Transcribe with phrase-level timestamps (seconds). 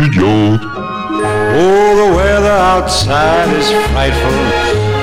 [0.00, 0.66] étudiante.
[1.52, 4.40] Oh, the weather outside is frightful,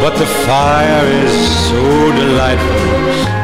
[0.01, 1.33] but the fire is
[1.69, 2.81] so delightful.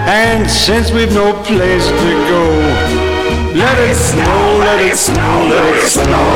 [0.08, 2.44] And since we've no place to go,
[3.56, 6.30] let it snow, let it snow, let it snow.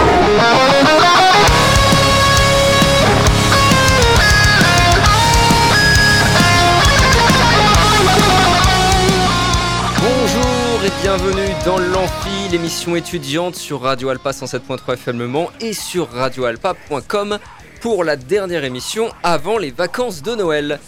[9.99, 17.39] Bonjour et bienvenue dans l'Amphi, l'émission étudiante sur Radio Alpa 107.3 FM et sur radioalpa.com
[17.81, 20.79] pour la dernière émission avant les vacances de Noël.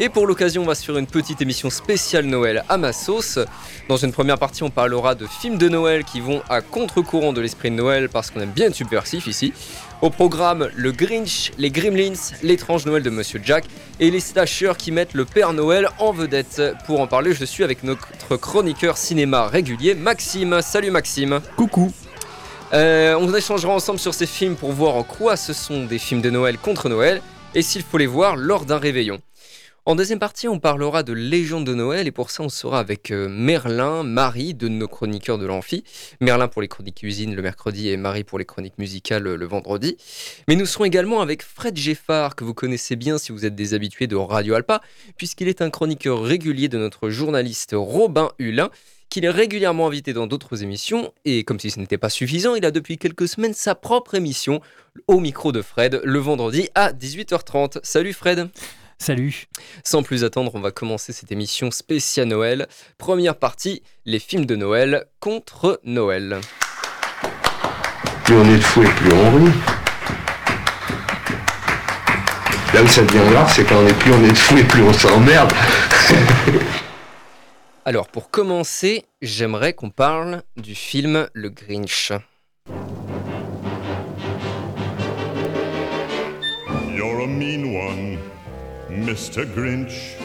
[0.00, 3.40] Et pour l'occasion, on va se faire une petite émission spéciale Noël à ma sauce.
[3.88, 7.40] Dans une première partie, on parlera de films de Noël qui vont à contre-courant de
[7.40, 9.52] l'esprit de Noël parce qu'on aime bien être subversif ici.
[10.00, 13.64] Au programme, le Grinch, les Gremlins, l'étrange Noël de Monsieur Jack
[13.98, 16.62] et les slashers qui mettent le Père Noël en vedette.
[16.86, 20.62] Pour en parler, je suis avec notre chroniqueur cinéma régulier, Maxime.
[20.62, 21.40] Salut Maxime.
[21.56, 21.92] Coucou.
[22.72, 26.20] Euh, on échangera ensemble sur ces films pour voir en quoi ce sont des films
[26.20, 27.20] de Noël contre Noël
[27.56, 29.18] et s'il faut les voir lors d'un réveillon.
[29.88, 33.10] En deuxième partie, on parlera de légendes de Noël et pour ça, on sera avec
[33.10, 35.82] euh, Merlin, Marie, de nos chroniqueurs de l'amphi.
[36.20, 39.96] Merlin pour les chroniques cuisine le mercredi et Marie pour les chroniques musicales le vendredi.
[40.46, 43.72] Mais nous serons également avec Fred Geffard, que vous connaissez bien si vous êtes des
[43.72, 44.82] habitués de Radio Alpa,
[45.16, 48.68] puisqu'il est un chroniqueur régulier de notre journaliste Robin Hulin
[49.08, 52.66] qu'il est régulièrement invité dans d'autres émissions, et comme si ce n'était pas suffisant, il
[52.66, 54.60] a depuis quelques semaines sa propre émission
[55.06, 57.78] au micro de Fred, le vendredi à 18h30.
[57.82, 58.50] Salut Fred
[59.00, 59.44] Salut.
[59.84, 62.66] Sans plus attendre, on va commencer cette émission spéciale Noël.
[62.98, 66.40] Première partie, les films de Noël contre Noël.
[68.24, 69.52] Plus on est de fou et plus on rit.
[72.74, 74.64] Là où ça devient grave, c'est quand on est plus on est de fou et
[74.64, 75.52] plus on s'emmerde.
[77.84, 82.12] Alors pour commencer, j'aimerais qu'on parle du film Le Grinch.
[86.94, 88.17] You're a mean one,
[89.04, 89.44] Mr.
[89.54, 90.16] Grinch.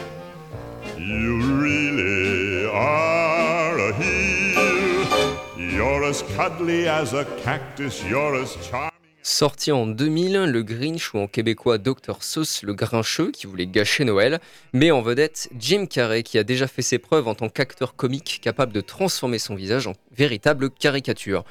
[0.98, 5.36] You really are a heel.
[5.56, 8.90] You're as cuddly as a cactus, you're as charming.
[9.26, 14.04] Sorti en 2000, le Grinch ou en québécois Dr Sauce le Grincheux qui voulait gâcher
[14.04, 14.38] Noël,
[14.74, 18.40] met en vedette Jim Carrey qui a déjà fait ses preuves en tant qu'acteur comique
[18.42, 21.44] capable de transformer son visage en véritable caricature.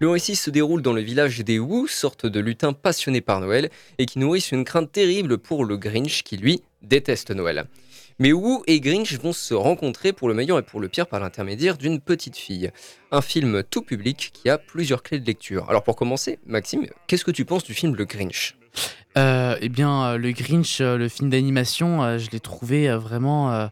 [0.00, 3.70] Le récit se déroule dans le village des Wu, sorte de lutins passionnés par Noël
[3.98, 7.66] et qui nourrissent une crainte terrible pour le Grinch qui lui déteste Noël.
[8.18, 11.20] Mais Wu et Grinch vont se rencontrer pour le meilleur et pour le pire par
[11.20, 12.70] l'intermédiaire d'une petite fille.
[13.12, 15.68] Un film tout public qui a plusieurs clés de lecture.
[15.68, 18.56] Alors pour commencer, Maxime, qu'est-ce que tu penses du film Le Grinch?
[19.16, 23.70] Euh, eh bien, euh, le Grinch, euh, le film d'animation, je l'ai trouvé vraiment,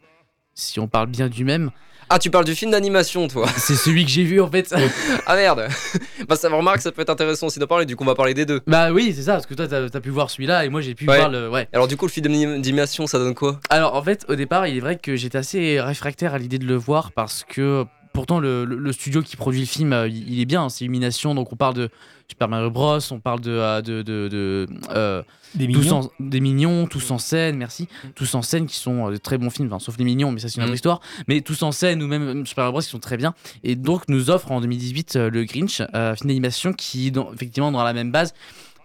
[0.54, 1.70] si on parle bien du même,
[2.14, 4.74] Ah, tu parles du film d'animation, toi c'est celui que j'ai vu en fait.
[5.26, 5.66] Ah merde
[6.28, 8.34] Bah ça remarque, ça peut être intéressant aussi d'en parler, du coup on va parler
[8.34, 8.60] des deux.
[8.66, 10.94] bah oui, c'est ça, parce que toi t'as as pu voir celui-là et moi j'ai
[10.94, 11.16] pu Ouais.
[11.16, 11.48] voir le.
[11.48, 11.68] Ouais.
[11.72, 13.58] Alors du coup le film d'animation, ça donne quoi?
[13.70, 16.66] Alors en fait, au départ, il est vrai que j'étais assez réfractaire à l'idée de
[16.66, 20.34] le voir parce que pourtant le, le- le studio qui produit le film, euh, il,
[20.34, 21.88] il est bien, c'est Illumination, donc on parle de
[22.32, 23.50] Super Mario Bros, on parle de.
[23.50, 25.22] euh, de, de, de, euh,
[25.54, 25.96] Des tous mignons.
[26.00, 27.86] en- des mignons, tous en scène, merci.
[28.14, 30.40] Tous en scène qui sont euh, de très bons films, enfin, sauf les mignons, mais
[30.40, 30.74] ça c'est une autre Mm.
[30.76, 31.00] histoire.
[31.28, 33.34] Mais tous en scène ou même Super Mario Bros qui sont très bien.
[33.64, 37.70] Et donc nous offre en 2018 euh, le Grinch, euh, film d'animation qui, dans- effectivement,
[37.70, 38.32] dans la même base,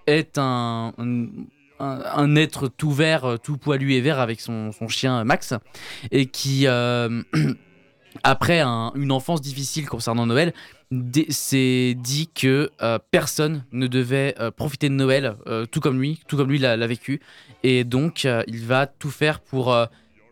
[0.08, 1.26] est un, un,
[1.80, 5.54] un- un être tout vert, tout poilu et vert avec son, son chien Max,
[6.12, 7.22] et qui, euh,
[8.24, 10.54] après un- une enfance difficile concernant Noël,
[11.30, 16.20] s'est dit que euh, personne ne devait euh, profiter de Noël euh, tout comme lui,
[16.28, 17.20] tout comme lui l'a vécu.
[17.64, 19.76] Et donc, il va tout faire pour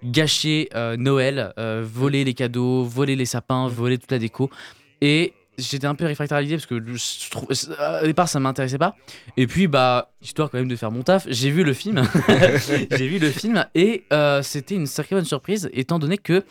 [0.04, 4.50] gâcher Noël, voler les cadeaux, voler les sapins, voler toute la déco.
[5.02, 8.78] Et j'étais un peu réfractaire à l'idée parce que je trouve, au départ, ça m'intéressait
[8.78, 8.96] pas.
[9.38, 12.04] Et puis, bah, histoire quand même de faire mon taf, j'ai vu le film.
[12.92, 16.44] j'ai vu le film et euh, c'était une sacrée bonne surprise, étant donné que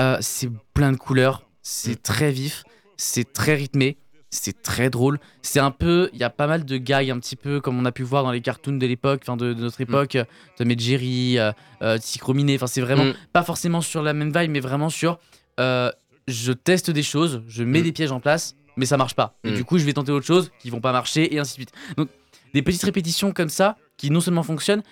[0.00, 2.64] euh, c'est plein de couleurs, c'est très vif,
[3.00, 3.96] c'est très rythmé.
[4.32, 5.18] C'est très drôle.
[5.42, 7.84] C'est un peu, il y a pas mal de gags un petit peu comme on
[7.84, 10.24] a pu voir dans les cartoons de l'époque, enfin de, de notre époque, euh,
[10.56, 11.50] Tom et Jerry, euh,
[11.82, 11.98] euh.
[11.98, 13.14] Enfin, c'est vraiment Mm.
[13.32, 15.18] pas forcément sur la même vibe, mais vraiment sur
[15.58, 15.90] euh,
[16.28, 17.82] je teste des choses, je mets Mm.
[17.82, 19.34] des pièges en place, mais ça marche pas.
[19.42, 19.54] Et Mm.
[19.56, 21.72] du coup, je vais tenter autre chose qui vont pas marcher et ainsi de suite.
[21.96, 22.08] Donc,
[22.54, 24.82] des petites répétitions comme ça qui non seulement fonctionnent,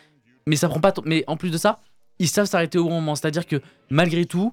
[0.48, 0.92] mais ça prend pas.
[1.04, 1.78] Mais en plus de ça,
[2.18, 3.14] ils savent s'arrêter au bon moment.
[3.14, 4.52] C'est-à-dire que malgré tout,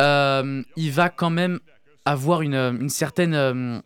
[0.00, 1.60] euh, il va quand même
[2.10, 3.34] avoir une, euh, une certaine.
[3.34, 3.80] euh,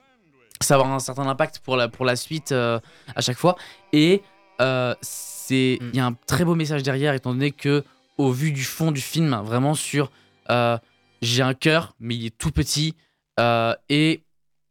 [0.61, 2.79] ça avoir un certain impact pour la, pour la suite euh,
[3.17, 3.57] à chaque fois.
[3.93, 4.23] Et
[5.01, 5.91] c'est Mm.
[5.93, 7.85] il y a un très beau message derrière, étant donné que,
[8.17, 10.11] au vu du fond du film, vraiment sur
[11.21, 12.95] j'ai un cœur, mais il est tout petit.
[13.89, 14.23] et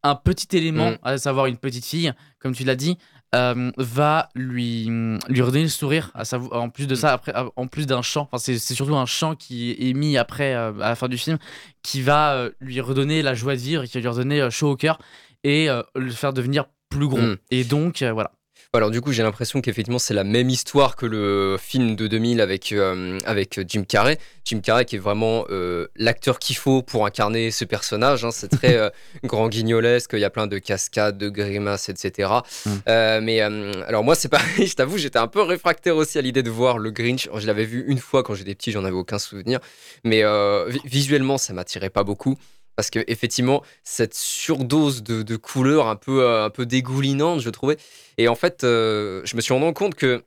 [0.03, 0.97] un petit élément, Mm.
[1.03, 2.97] à savoir une petite fille, comme tu l'as dit,
[3.33, 4.85] euh, va lui,
[5.29, 6.11] lui redonner le sourire.
[6.13, 8.95] À en plus de ça, après, euh, en plus d'un chant, enfin, c'est c'est surtout
[8.95, 11.37] un chant qui est mis après, euh, à la fin du film,
[11.81, 14.75] qui va euh, lui redonner la joie de vivre, qui va lui redonner chaud au
[14.75, 14.99] cœur
[15.43, 17.17] et le faire devenir plus gros.
[17.17, 17.37] Mm.
[17.49, 18.31] Et donc, voilà.
[18.73, 22.39] Alors du coup, j'ai l'impression qu'effectivement, c'est la même histoire que le film de 2000
[22.39, 24.17] avec, euh, avec Jim Carrey.
[24.45, 28.23] Jim Carrey qui est vraiment euh, l'acteur qu'il faut pour incarner ce personnage.
[28.23, 28.31] hein.
[28.31, 28.89] C'est très euh,
[29.25, 32.29] grand guignolesque, il y a plein de cascades, de grimaces, etc.
[32.65, 32.69] Mm.
[32.87, 36.21] Euh, mais euh, alors moi, c'est pareil, je t'avoue, j'étais un peu réfractaire aussi à
[36.21, 37.27] l'idée de voir le Grinch.
[37.35, 39.59] Je l'avais vu une fois quand j'étais petit, j'en avais aucun souvenir.
[40.05, 42.37] Mais euh, vi- visuellement, ça m'attirait pas beaucoup.
[42.75, 47.49] Parce que effectivement, cette surdose de, de couleurs un peu, euh, un peu dégoulinante, je
[47.49, 47.77] trouvais.
[48.17, 50.23] Et en fait, euh, je me suis rendu compte que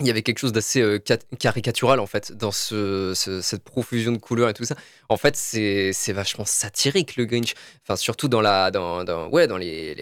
[0.00, 3.62] il y avait quelque chose d'assez euh, cat- caricatural en fait dans ce, ce- cette
[3.62, 4.74] profusion de couleurs et tout ça.
[5.08, 7.54] En fait, c'est vachement satirique le Grinch.
[7.82, 9.94] Enfin, surtout dans la dans, dans- ouais dans les,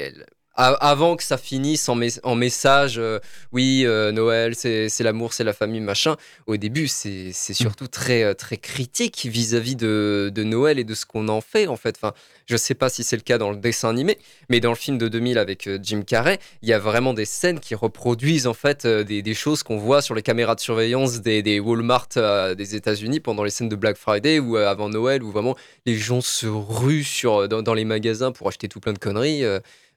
[0.55, 3.19] avant que ça finisse en, mes- en message, euh,
[3.53, 6.17] oui, euh, Noël, c'est l'amour, c'est la famille, machin.
[6.47, 10.95] Au début, c'est c'est surtout très, euh, très critique vis-à-vis de, de Noël et de
[10.95, 11.97] ce qu'on en fait, en fait.
[11.97, 12.13] Enfin,
[12.47, 14.19] je sais pas si c'est le cas dans le dessin animé,
[14.51, 17.61] mais dans le film de 2000 avec Jim Carrey, il y a vraiment des scènes
[17.61, 21.43] qui reproduisent, en fait, des, des choses qu'on voit sur les caméras de surveillance des,
[21.43, 25.31] des Walmart euh, des États-Unis pendant les scènes de Black Friday ou avant Noël, où
[25.31, 25.57] vraiment
[25.87, 29.45] les gens se ruent sur, dans, dans les magasins pour acheter tout plein de conneries.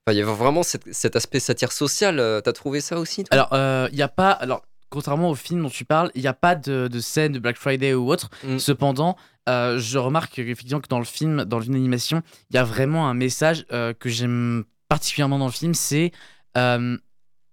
[0.07, 2.19] Enfin, il y a vraiment cette- cet aspect satire social.
[2.19, 3.29] euh, T'as trouvé ça aussi toi?
[3.33, 4.29] Alors, euh, il n'y a pas.
[4.31, 7.39] Alors, contrairement au film dont tu parles, il n'y a pas de, de scène de
[7.39, 8.29] Black Friday ou autre.
[8.43, 8.59] Mm.
[8.59, 9.15] Cependant,
[9.49, 12.21] euh, je remarque effectivement que dans le film, dans le film d'animation,
[12.51, 16.11] il y a vraiment un message euh, que j'aime particulièrement dans le film c'est
[16.55, 16.95] euh,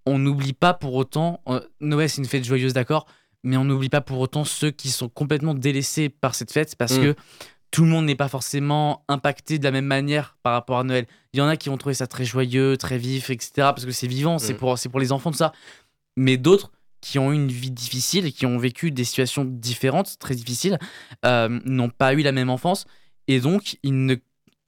[0.05, 1.41] on n'oublie pas pour autant.
[1.81, 3.07] Noël, c'est une fête joyeuse, d'accord,
[3.45, 6.99] mais on n'oublie pas pour autant ceux qui sont complètement délaissés par cette fête parce
[6.99, 7.03] Mm.
[7.03, 7.15] que
[7.73, 11.07] tout le monde n'est pas forcément impacté de la même manière par rapport à Noël.
[11.33, 13.51] Il y en a qui vont trouver ça très joyeux, très vif, etc.
[13.57, 14.59] Parce que c'est vivant, c'est Mm.
[14.59, 15.53] pour, pour les enfants, tout ça.
[16.17, 16.71] Mais d'autres
[17.01, 20.79] qui ont eu une vie difficile, qui ont vécu des situations différentes, très difficiles,
[21.25, 22.85] euh, n'ont pas eu la même enfance.
[23.27, 24.15] Et donc, ils ne,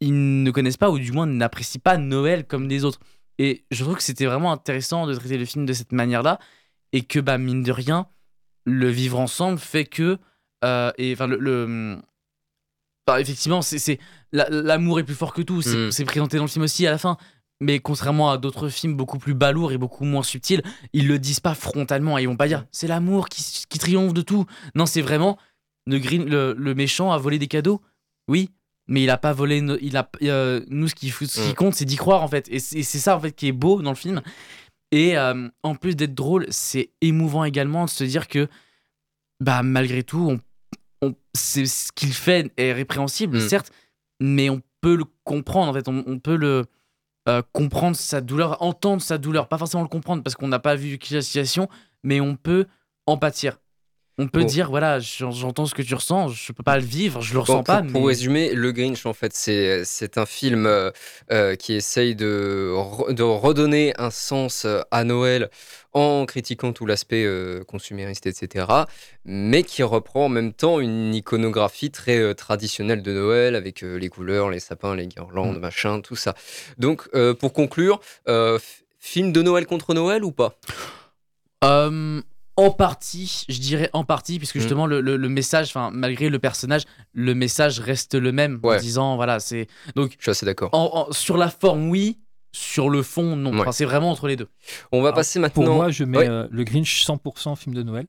[0.00, 2.98] ils ne connaissent pas, ou du moins n'apprécient pas Noël comme les autres.
[3.38, 6.38] Et je trouve que c'était vraiment intéressant de traiter le film de cette manière-là.
[6.92, 8.06] Et que, bah, mine de rien,
[8.64, 10.18] le vivre ensemble fait que.
[10.64, 11.36] euh, et enfin, le.
[11.38, 11.98] le-
[13.06, 13.98] bah, effectivement, c'est, c'est-
[14.32, 15.62] la- l'amour est plus fort que tout.
[15.62, 15.90] C'est, Mm.
[15.92, 17.16] c'est présenté dans le film aussi à la fin.
[17.60, 20.62] Mais contrairement à d'autres films beaucoup plus balourds et beaucoup moins subtils,
[20.92, 22.18] ils le disent pas frontalement.
[22.18, 24.44] Ils vont pas dire c'est l'amour qui, qui triomphe de tout.
[24.74, 25.38] Non, c'est vraiment
[25.86, 27.80] le, green, le, le méchant a volé des cadeaux.
[28.28, 28.50] Oui,
[28.88, 29.60] mais il a pas volé.
[29.60, 31.54] no- il a, euh, nous, ce qui, faut- ce qui Mm.
[31.54, 32.48] compte, c'est d'y croire en fait.
[32.50, 34.20] Et c'est, ça en fait qui est beau dans le film.
[34.90, 38.48] Et euh, en plus d'être drôle, c'est émouvant également de se dire que,
[39.40, 40.40] bah, malgré tout, on, on-
[41.34, 43.48] c'est, ce qu'il fait est répréhensible, Mm.
[43.48, 43.72] certes,
[44.20, 45.88] mais on peut le comprendre en fait.
[45.88, 46.64] On, on peut le
[47.28, 50.74] euh, comprendre sa douleur, entendre sa douleur, pas forcément le comprendre parce qu'on n'a pas
[50.76, 51.68] vu la situation,
[52.02, 52.66] mais on peut
[53.06, 53.58] en pâtir.
[54.18, 54.46] On peut Bon.
[54.46, 57.38] dire voilà, j'en- j'entends ce que tu ressens, je peux pas le vivre, je le
[57.38, 60.90] Bon, ressens pour, pas, pour résumer, Le Grinch, en fait, c'est un film euh,
[61.32, 65.50] euh, qui essaye de, re- de redonner un sens à Noël
[65.94, 68.66] en critiquant tout l'aspect euh, consumériste, etc.,
[69.24, 73.96] mais qui reprend en même temps une iconographie très euh, traditionnelle de Noël avec euh,
[73.96, 76.34] les couleurs, les sapins, les guirlandes, machin, tout ça.
[76.78, 78.00] Donc, pour conclure,
[78.98, 80.58] film de Noël contre Noël ou pas?
[82.56, 84.60] En partie, je dirais en partie, puisque Mm.
[84.60, 88.76] justement le, le- le message, enfin malgré le personnage, le message reste le même Ouais.
[88.76, 89.66] en disant voilà c'est
[89.96, 90.70] donc Je suis assez d'accord.
[91.10, 92.18] sur la forme oui,
[92.54, 93.52] sur le fond non.
[93.52, 93.60] Ouais.
[93.60, 94.48] Enfin, c'est vraiment entre les deux.
[94.92, 95.64] On va Alors, passer maintenant.
[95.64, 96.28] Pour moi, je mets Ouais.
[96.28, 98.06] euh, le Grinch 100% film de Noël.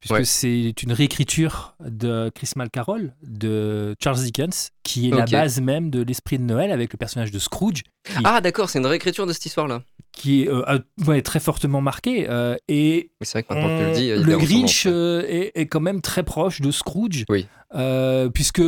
[0.00, 0.24] Puisque Ouais.
[0.24, 6.02] c'est une réécriture de Christmas Carol de Charles Dickens, qui est la base même de
[6.02, 7.82] l'esprit de Noël avec le personnage de Scrooge,
[8.24, 9.82] Ah, d'accord, c'est une réécriture de cette histoire-là.
[10.12, 12.28] qui est euh, ouais, très fortement marqué.
[12.30, 15.66] euh, et c'est vrai que maintenant que tu le dis, le Grinch euh, est, est
[15.66, 17.24] quand même très proche de Scrooge.
[17.28, 17.46] Oui.
[17.76, 18.60] Euh, puisque,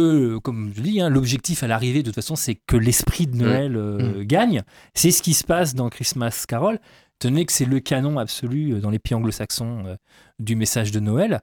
[0.43, 3.75] comme je dis, hein, l'objectif à l'arrivée, de toute façon, c'est que l'esprit de Noël
[3.77, 4.62] euh, gagne.
[4.95, 6.79] C'est ce qui se passe dans Christmas Carol.
[7.23, 9.95] Tenez que c'est le canon absolu euh, dans les pays anglo-saxons euh,
[10.41, 11.41] du message de Noël.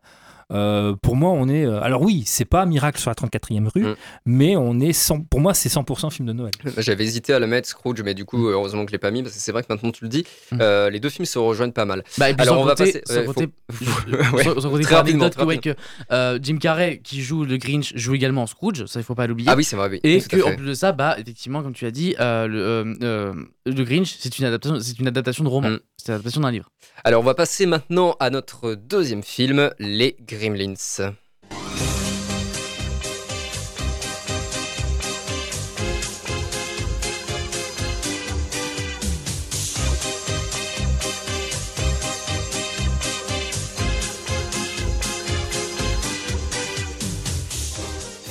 [0.52, 1.66] Euh, pour moi, on est.
[1.66, 3.96] euh, alors, oui, c'est pas Miracle sur la 34e rue, Mm.
[4.26, 4.94] mais on est.
[4.94, 6.52] 100 pour moi, c'est 100% film de Noël.
[6.78, 9.22] J'avais hésité à la mettre Scrooge, mais du coup, heureusement que je l'ai pas mis
[9.22, 10.58] parce que c'est vrai que maintenant tu le dis, Mm.
[10.62, 12.04] euh, les deux films se rejoignent pas mal.
[12.18, 13.86] Bah, et puis Alors, on va passer- sans côté- faut-
[14.36, 14.44] Ouais.
[14.44, 15.76] sans- sans côté Très rapidement, très que,
[16.12, 19.50] euh, Jim Carrey qui joue le Grinch joue également Scrooge, ça il faut pas l'oublier.
[19.52, 20.00] Ah oui, c'est vrai, oui.
[20.04, 23.84] Et que en plus de ça, bah effectivement, comme tu as dit, euh, le, le
[23.84, 25.80] Grinch, c'est une adaptation, c'est une adaptation de roman, Mm.
[25.98, 26.70] c'est une adaptation d'un livre.
[27.04, 31.02] Alors, on va passer maintenant à notre deuxième film, Les Gremlins.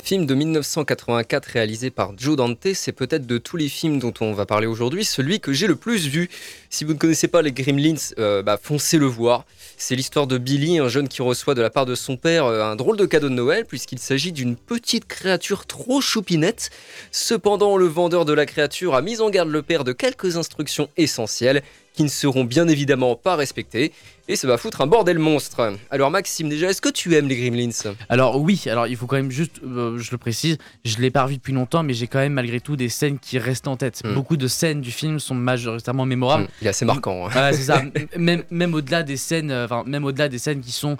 [0.09, 4.33] Film de 1984 réalisé par Joe Dante, c'est peut-être de tous les films dont on
[4.33, 6.31] va parler aujourd'hui celui que j'ai le plus vu.
[6.71, 9.45] Si vous ne connaissez pas les Gremlins, euh, bah, foncez le voir.
[9.77, 12.63] C'est l'histoire de Billy, un jeune qui reçoit de la part de son père euh,
[12.63, 16.71] un drôle de cadeau de Noël puisqu'il s'agit d'une petite créature trop choupinette.
[17.11, 20.89] Cependant, le vendeur de la créature a mis en garde le père de quelques instructions
[20.97, 21.61] essentielles
[21.99, 23.91] qui ne seront bien évidemment pas respectées
[24.29, 25.73] et ça va foutre un bordel monstre.
[25.91, 27.93] Alors Maxime, déjà, est-ce que tu aimes les Gremlins?
[28.07, 31.23] Alors oui, alors il faut quand même juste, euh, je le précise, je l'ai pas
[31.25, 34.01] revu depuis longtemps, mais j'ai quand même malgré tout des scènes qui restent en tête.
[34.05, 34.13] Mm.
[34.13, 36.43] Beaucoup de scènes du film sont majoritairement mémorables.
[36.43, 37.27] Hum, Il est assez marquant.
[37.27, 37.51] hein.
[37.51, 37.81] C'est ça.
[38.17, 40.95] Même même au-delà des scènes, euh, enfin même au-delà des scènes qui sont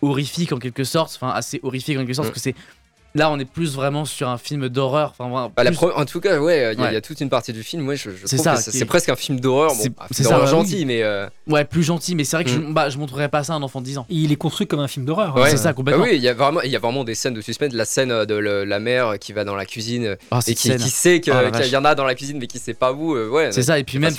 [0.00, 2.30] horrifiques en quelque sorte, enfin assez horrifiques en quelque sorte, Mm.
[2.30, 2.54] parce que c'est
[3.16, 5.14] là on est plus vraiment sur un film d'horreur.
[5.18, 6.90] Enfin Bah, plus- En tout cas, ouais, il y, a- Ouais.
[6.90, 7.82] il y a toute une partie du film.
[7.82, 9.72] Moi, je, je C'est trouve ça, que c'est est- presque un film d'horreur.
[9.72, 12.74] C'est- ça, ouais, gentil, mais euh, ouais plus gentil, mais c'est vrai que je, Mm.
[12.74, 14.06] bah, je montrerai pas ça à un enfant de 10 ans.
[14.08, 15.34] Il est construit comme un film d'horreur.
[15.36, 15.42] Ouais.
[15.42, 15.46] hein.
[15.50, 16.04] C'est ça ah complètement.
[16.04, 17.72] oui, il y a vraiment, il y a vraiment des scènes de suspense.
[17.72, 20.68] La scène euh, de le- la mère qui va dans la cuisine Ah, et qui,
[20.68, 23.14] sait Oh, qu'il y en a dans la cuisine, mais qui sait pas où.
[23.14, 24.14] euh, ouais, C'est ça, et puis même,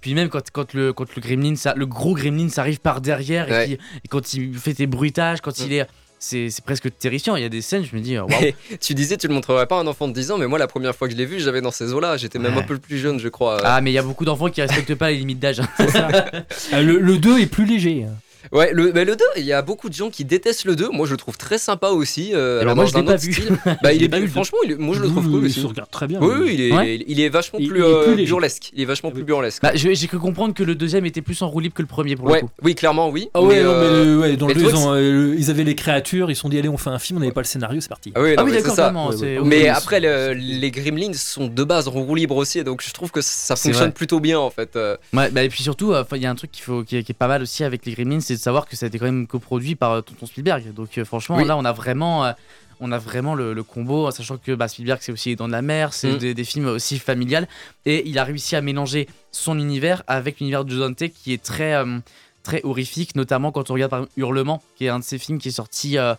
[0.00, 3.00] puis même quand, quand le quand le gremlin, ça, le gros gremlin, ça arrive par
[3.00, 3.78] derrière et, Ouais.
[4.08, 5.64] quand il fait des bruitages, quand Mm.
[5.66, 5.86] il est,
[6.20, 7.34] c'est c'est presque terrifiant.
[7.34, 8.42] Il y a des scènes, je me dis, euh, waouh.
[8.42, 10.58] Et tu disais, tu le montrerais pas à un enfant de 10 ans, mais moi,
[10.60, 12.16] la première fois que je l'ai vu, j'avais dans ces eaux-là.
[12.16, 12.60] J'étais même Ouais.
[12.62, 13.58] un peu plus jeune, je crois.
[13.64, 15.60] Ah, mais il y a beaucoup d'enfants qui respectent pas les limites d'âge.
[15.76, 16.08] C'est ça.
[16.74, 18.06] Euh, le, le 2 est plus léger.
[18.52, 20.88] Ouais, le, mais le 2, il y a beaucoup de gens qui détestent le 2.
[20.90, 22.30] Moi, je le trouve très sympa aussi.
[22.34, 23.32] euh, alors, moi, je l'ai un pas autre vu.
[23.32, 23.58] style.
[23.82, 25.52] Bah, il est pas vu, franchement, il est- moi, je le trouve Oui, cool il
[25.52, 26.20] se regarde très bien.
[26.20, 27.04] Oui, oui, il est, Ouais.
[27.06, 28.70] il est vachement plus, il est plus euh, burlesque.
[28.74, 29.62] Il est vachement plus burlesque.
[29.62, 32.16] Bah, j'ai cru comprendre que le deuxième était plus en roue libre que le premier
[32.16, 32.50] pour ouais, le coup.
[32.62, 33.28] oui, clairement, oui.
[33.34, 34.82] Ah ouais, mais, non, mais euh, le- ouais, dans mais le tu 2, vois ils,
[34.84, 36.98] que ont, euh, ils avaient les créatures, ils se sont dit, allez, on fait un
[36.98, 38.12] film, on n'avait pas le scénario, c'est parti.
[38.14, 38.74] Ah oui, Ah oui, d'accord,
[39.10, 39.24] ok.
[39.44, 43.20] Mais après, les Gremlins sont de base en roue libre aussi, donc je trouve que
[43.20, 44.78] ça fonctionne plutôt bien en fait.
[45.12, 47.84] bah, et puis surtout, il y a un truc qui est pas mal aussi avec
[47.86, 50.26] les Gremlins, c'est de savoir que ça a été quand même coproduit par euh, Tonton
[50.26, 50.72] Spielberg.
[50.72, 51.46] Donc euh, franchement, Oui.
[51.46, 52.32] là, on a vraiment, euh,
[52.80, 55.52] on a vraiment le, le combo, sachant que bah, Spielberg, c'est aussi Les Dents de
[55.52, 56.18] la Mer, c'est Mm.
[56.18, 57.48] des, des films aussi familiales,
[57.86, 61.74] et il a réussi à mélanger son univers avec l'univers de Dante, qui est très,
[61.74, 61.98] euh,
[62.42, 65.38] très horrifique, notamment quand on regarde par exemple Hurlement, qui est un de ses films
[65.38, 66.14] qui est sorti euh,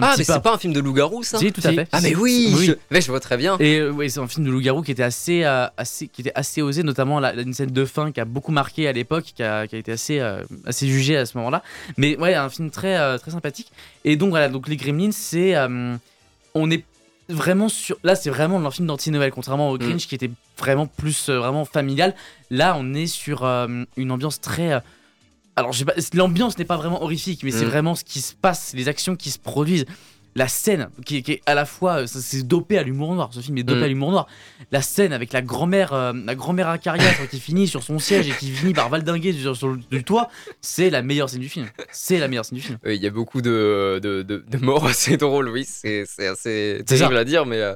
[0.00, 1.86] Ah, petit mais c'est pas un film de loup-garou ça Si, tout à fait.
[1.92, 2.64] Ah, mais oui, Oui.
[2.66, 2.72] Je...
[2.94, 3.56] ouais, je vois très bien.
[3.58, 6.62] Et euh, c'est un film de loup-garou qui était assez, euh, assez, qui était assez
[6.62, 9.42] osé, notamment la, la- une scène de fin qui a beaucoup marqué à l'époque, qui
[9.42, 11.62] a, qui a été assez, euh, assez jugé à ce moment-là.
[11.98, 13.70] Mais ouais, un film très, euh, très sympathique.
[14.04, 15.94] Et donc voilà, donc les Gremlins, c'est, euh,
[16.54, 16.84] on est
[17.28, 21.28] vraiment sur, là c'est vraiment un film d'anti-Noël, contrairement au Grinch qui était vraiment plus,
[21.28, 22.14] euh, vraiment familial.
[22.50, 24.80] Là, on est sur euh, une ambiance très euh,
[25.56, 25.72] alors,
[26.14, 27.68] l'ambiance n'est pas vraiment horrifique, mais c'est Mm.
[27.68, 29.86] vraiment ce qui se passe, les actions qui se produisent.
[30.34, 33.28] La scène, qui, est- qui est à la fois, euh, c'est dopé à l'humour noir.
[33.34, 33.82] Ce film est dopé Mm.
[33.82, 34.26] à l'humour noir.
[34.70, 38.32] La scène avec la grand-mère, euh, la grand-mère acariâtre qui finit sur son siège et
[38.32, 40.30] qui finit par valdinguer sur, sur le toit,
[40.62, 41.66] c'est la meilleure scène du film.
[41.92, 42.78] C'est la meilleure scène du film.
[42.86, 46.76] Il y a beaucoup de, de, de, de morts assez drôles, oui, c'est c'est assez
[46.78, 47.58] C'est terrible à dire, mais.
[47.60, 47.74] euh,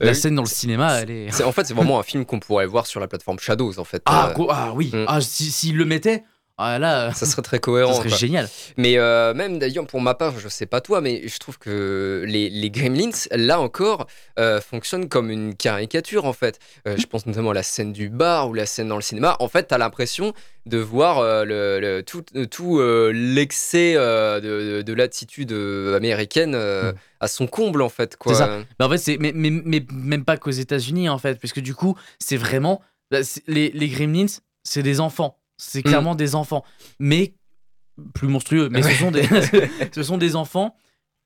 [0.00, 1.30] La euh, scène dans le cinéma, elle est.
[1.32, 3.84] c'est- En fait, c'est vraiment un film qu'on pourrait voir sur la plateforme Shadows, en
[3.84, 4.00] fait.
[4.06, 5.04] Ah, quoi- ah oui, Mm.
[5.06, 6.24] ah, si- s'il le mettait,
[6.60, 7.94] ah, là, ça serait très ça cohérent.
[7.94, 8.18] serait quoi.
[8.18, 8.48] génial.
[8.76, 12.24] Mais euh, même d'ailleurs, pour ma part, je sais pas toi, mais je trouve que
[12.26, 14.06] les, les Gremlins, là encore,
[14.38, 16.58] euh, fonctionnent comme une caricature en fait.
[16.86, 19.36] Euh, je pense notamment à la scène du bar ou la scène dans le cinéma.
[19.40, 20.32] En fait, t'as l'impression
[20.66, 25.52] de voir euh, le, le- tout, euh, tout euh, l'excès euh, de, de- de l'attitude
[25.52, 26.96] euh, américaine euh, Mm.
[27.20, 28.16] à son comble en fait.
[28.16, 28.34] Quoi.
[28.34, 28.58] Ça.
[28.78, 31.60] Bah, en fait, c'est mais, mais, mais même pas qu'aux États-Unis en fait, parce que
[31.60, 34.26] du coup, c'est vraiment bah, les Gremlins,
[34.62, 35.88] c'est des enfants, c'est Mm.
[35.88, 36.64] clairement des enfants,
[36.98, 37.34] mais
[38.14, 38.68] plus monstrueux.
[38.70, 39.22] Mais ce sont des
[39.94, 40.74] ce sont des enfants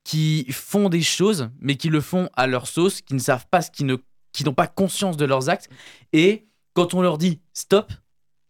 [0.03, 3.61] qui font des choses, mais qui le font à leur sauce, qui ne savent pas,
[3.61, 3.97] ce qui ne
[4.33, 5.69] qui n'ont pas conscience de leurs actes,
[6.11, 7.91] et quand on leur dit stop,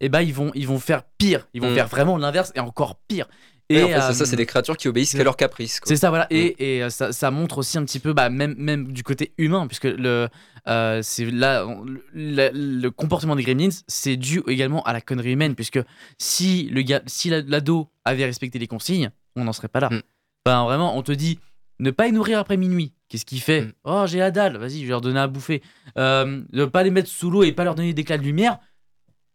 [0.02, 1.76] eh ben ils vont ils vont faire pire, ils vont Mm.
[1.76, 3.28] faire vraiment l'inverse et encore pire.
[3.70, 5.80] Et en fait, ça, euh, c'est des créatures qui obéissent qu'à leur caprice.
[5.86, 6.28] c'est ça, voilà.
[6.30, 9.34] Et, et, euh, ça, ça montre aussi un petit peu, bah, même, même du côté
[9.40, 10.28] humain, puisque le,
[10.68, 11.66] euh, c'est là,
[12.14, 15.80] le, le comportement des gremlins, c'est dû également à la connerie humaine, puisque
[16.20, 19.90] si le gars, si la- l'ado avait respecté les consignes, on n'en serait pas là.
[19.90, 20.02] Mm.
[20.46, 21.40] Ben, vraiment, on te dit
[21.80, 22.94] ne pas les nourrir après minuit.
[23.10, 23.72] Qu'est-ce qu'il fait Mm.
[23.84, 25.62] Oh, j'ai la dalle, vas-y, je vais leur donner à bouffer.
[25.98, 28.60] Euh, ne pas les mettre sous l'eau et pas leur donner d'éclats de lumière.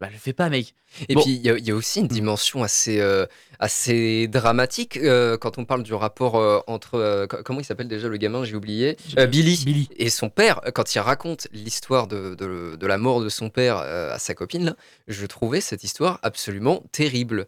[0.00, 0.74] Bah, le fais pas, mec.
[1.10, 1.22] Et Bon.
[1.22, 3.26] puis, il y, a- il y a aussi une dimension assez, euh,
[3.58, 7.26] assez dramatique euh, quand on parle du rapport euh, entre.
[7.26, 8.96] co- comment il s'appelle déjà le gamin J'ai oublié.
[9.28, 9.62] Billy.
[9.64, 9.88] Billy.
[9.96, 13.76] Et son père, quand il raconte l'histoire de, de- de la mort de son père
[13.76, 14.76] à sa copine, là,
[15.06, 17.46] je trouvais cette histoire absolument terrible.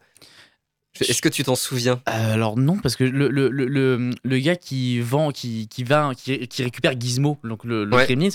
[1.01, 2.01] Est-ce que tu t'en souviens?
[2.09, 6.13] Euh, alors non, parce que le, le, le, le, gars qui vend, qui, qui va,
[6.15, 8.05] qui, qui récupère Gizmo, donc le, le Ouais.
[8.07, 8.29] Gremlins,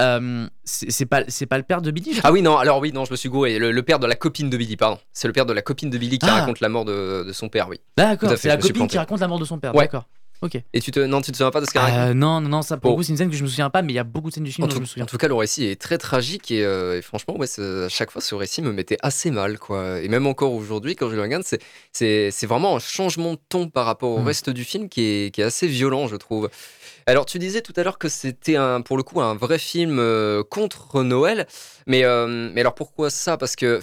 [0.00, 2.18] euh, c'est pas, c'est pas le père de Billy.
[2.24, 3.58] Ah oui, non, alors oui, non, je me suis gouré.
[3.58, 4.98] Le, le père de la copine de Billy, pardon.
[5.12, 6.40] C'est le père de la copine de Billy qui Ah.
[6.40, 7.78] raconte la mort de, de son père, oui.
[7.96, 9.74] D'accord, c'est la copine qui raconte la mort de son père.
[9.74, 9.84] Ouais.
[9.84, 10.06] D'accord.
[10.40, 10.56] Ok.
[10.72, 12.62] Et tu te, non, tu te souviens pas de ce qu'elle Euh, non, non, non,
[12.62, 13.02] ça pour Bon.
[13.02, 14.44] c'est une scène que je me souviens pas, mais il y a beaucoup de scènes
[14.44, 15.04] du film En dont tout, je me souviens.
[15.04, 18.10] en tout cas, le récit est très tragique et, euh, et franchement, ouais, à chaque
[18.12, 20.00] fois, ce récit me mettait assez mal, quoi.
[20.00, 21.60] Et même encore aujourd'hui, quand je le regarde, c'est,
[21.92, 24.26] c'est, c'est vraiment un changement de ton par rapport au Mm.
[24.26, 26.48] reste du film qui est, qui est assez violent, je trouve.
[27.06, 29.98] Alors, tu disais tout à l'heure que c'était un, pour le coup un vrai film
[29.98, 31.46] euh, contre Noël,
[31.88, 33.36] mais, euh, mais alors pourquoi ça?
[33.36, 33.80] Parce que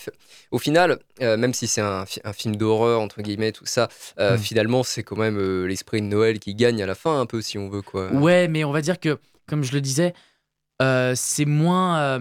[0.52, 3.90] au final, euh, même si c'est un, fi- un film d'horreur entre guillemets, tout ça,
[4.20, 4.40] euh, Mm.
[4.40, 7.58] finalement, c'est quand même l'esprit de Noël qui gagne à la fin, un peu si
[7.58, 8.12] on veut, quoi.
[8.14, 10.14] Ouais, mais on va dire que, comme je le disais,
[11.16, 12.20] c'est moins.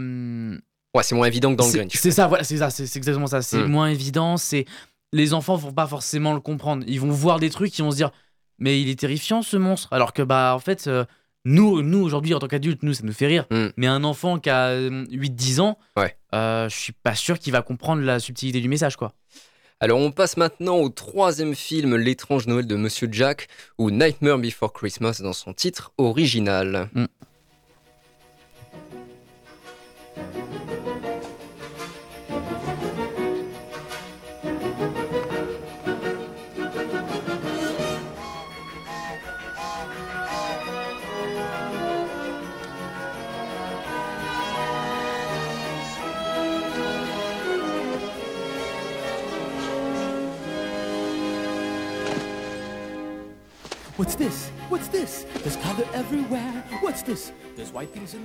[0.97, 1.97] Ouais, c'est moins évident que dans le Grinch.
[1.97, 3.43] C'est ça, voilà, c'est ça, c'est exactement ça.
[3.43, 3.67] C'est Mm.
[3.71, 4.37] moins évident.
[4.37, 4.65] C'est
[5.13, 6.85] les enfants vont pas forcément le comprendre.
[6.87, 8.11] Ils vont voir des trucs, ils vont se dire,
[8.59, 9.89] mais il est terrifiant ce monstre.
[9.93, 10.89] Alors que bah en fait,
[11.45, 13.47] nous, nous aujourd'hui en tant qu'adultes, nous ça nous fait rire.
[13.51, 13.67] Mm.
[13.77, 16.17] Mais un enfant qui a 8-10 ans, Ouais.
[16.35, 19.13] euh, je suis pas sûr qu'il va comprendre la subtilité du message, quoi.
[19.81, 24.73] Alors on passe maintenant au troisième film, L'étrange Noël de Monsieur Jack, ou Nightmare Before
[24.73, 26.89] Christmas dans son titre original.
[26.95, 27.05] Mm.
[53.97, 54.51] What's this?
[54.73, 55.25] What's this?
[55.45, 56.65] There's color everywhere.
[56.83, 57.33] What's this?
[57.55, 58.19] There's white things in.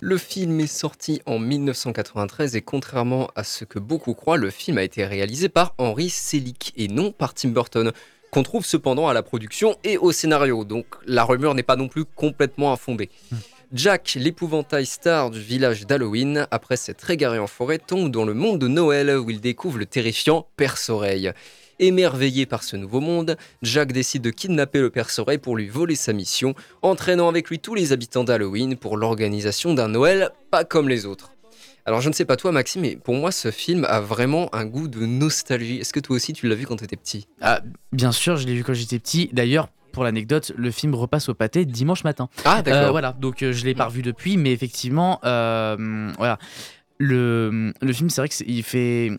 [0.00, 4.76] Le film est sorti en 1993 et contrairement à ce que beaucoup croient, le film
[4.76, 7.92] a été réalisé par Henry Selick et non par Tim Burton,
[8.32, 11.86] qu'on trouve cependant à la production et au scénario, donc la rumeur n'est pas non
[11.86, 13.08] plus complètement infondée.
[13.72, 18.58] Jack, l'épouvantail star du village d'Halloween, après s'être égaré en forêt, tombe dans le monde
[18.58, 21.32] de Noël où il découvre le terrifiant Perce-Oreille.
[21.78, 26.12] Émerveillé par ce nouveau monde, Jack décide de kidnapper le Perce-Oreille pour lui voler sa
[26.12, 31.06] mission, entraînant avec lui tous les habitants d'Halloween pour l'organisation d'un Noël pas comme les
[31.06, 31.30] autres.
[31.86, 34.64] Alors je ne sais pas toi Maxime, mais pour moi ce film a vraiment un
[34.64, 35.78] goût de nostalgie.
[35.80, 37.26] Est-ce que toi aussi tu l'as vu quand tu étais petit?
[37.42, 37.60] Ah,
[37.92, 39.28] bien sûr, je l'ai vu quand j'étais petit.
[39.32, 42.28] D'ailleurs, pour l'anecdote, le film repasse au pâté dimanche matin.
[42.46, 46.38] Ah Euh, voilà, donc euh, je l'ai pas revu depuis, mais effectivement, euh, voilà,
[46.98, 49.10] le, le film, c'est vrai que c'est- il fait,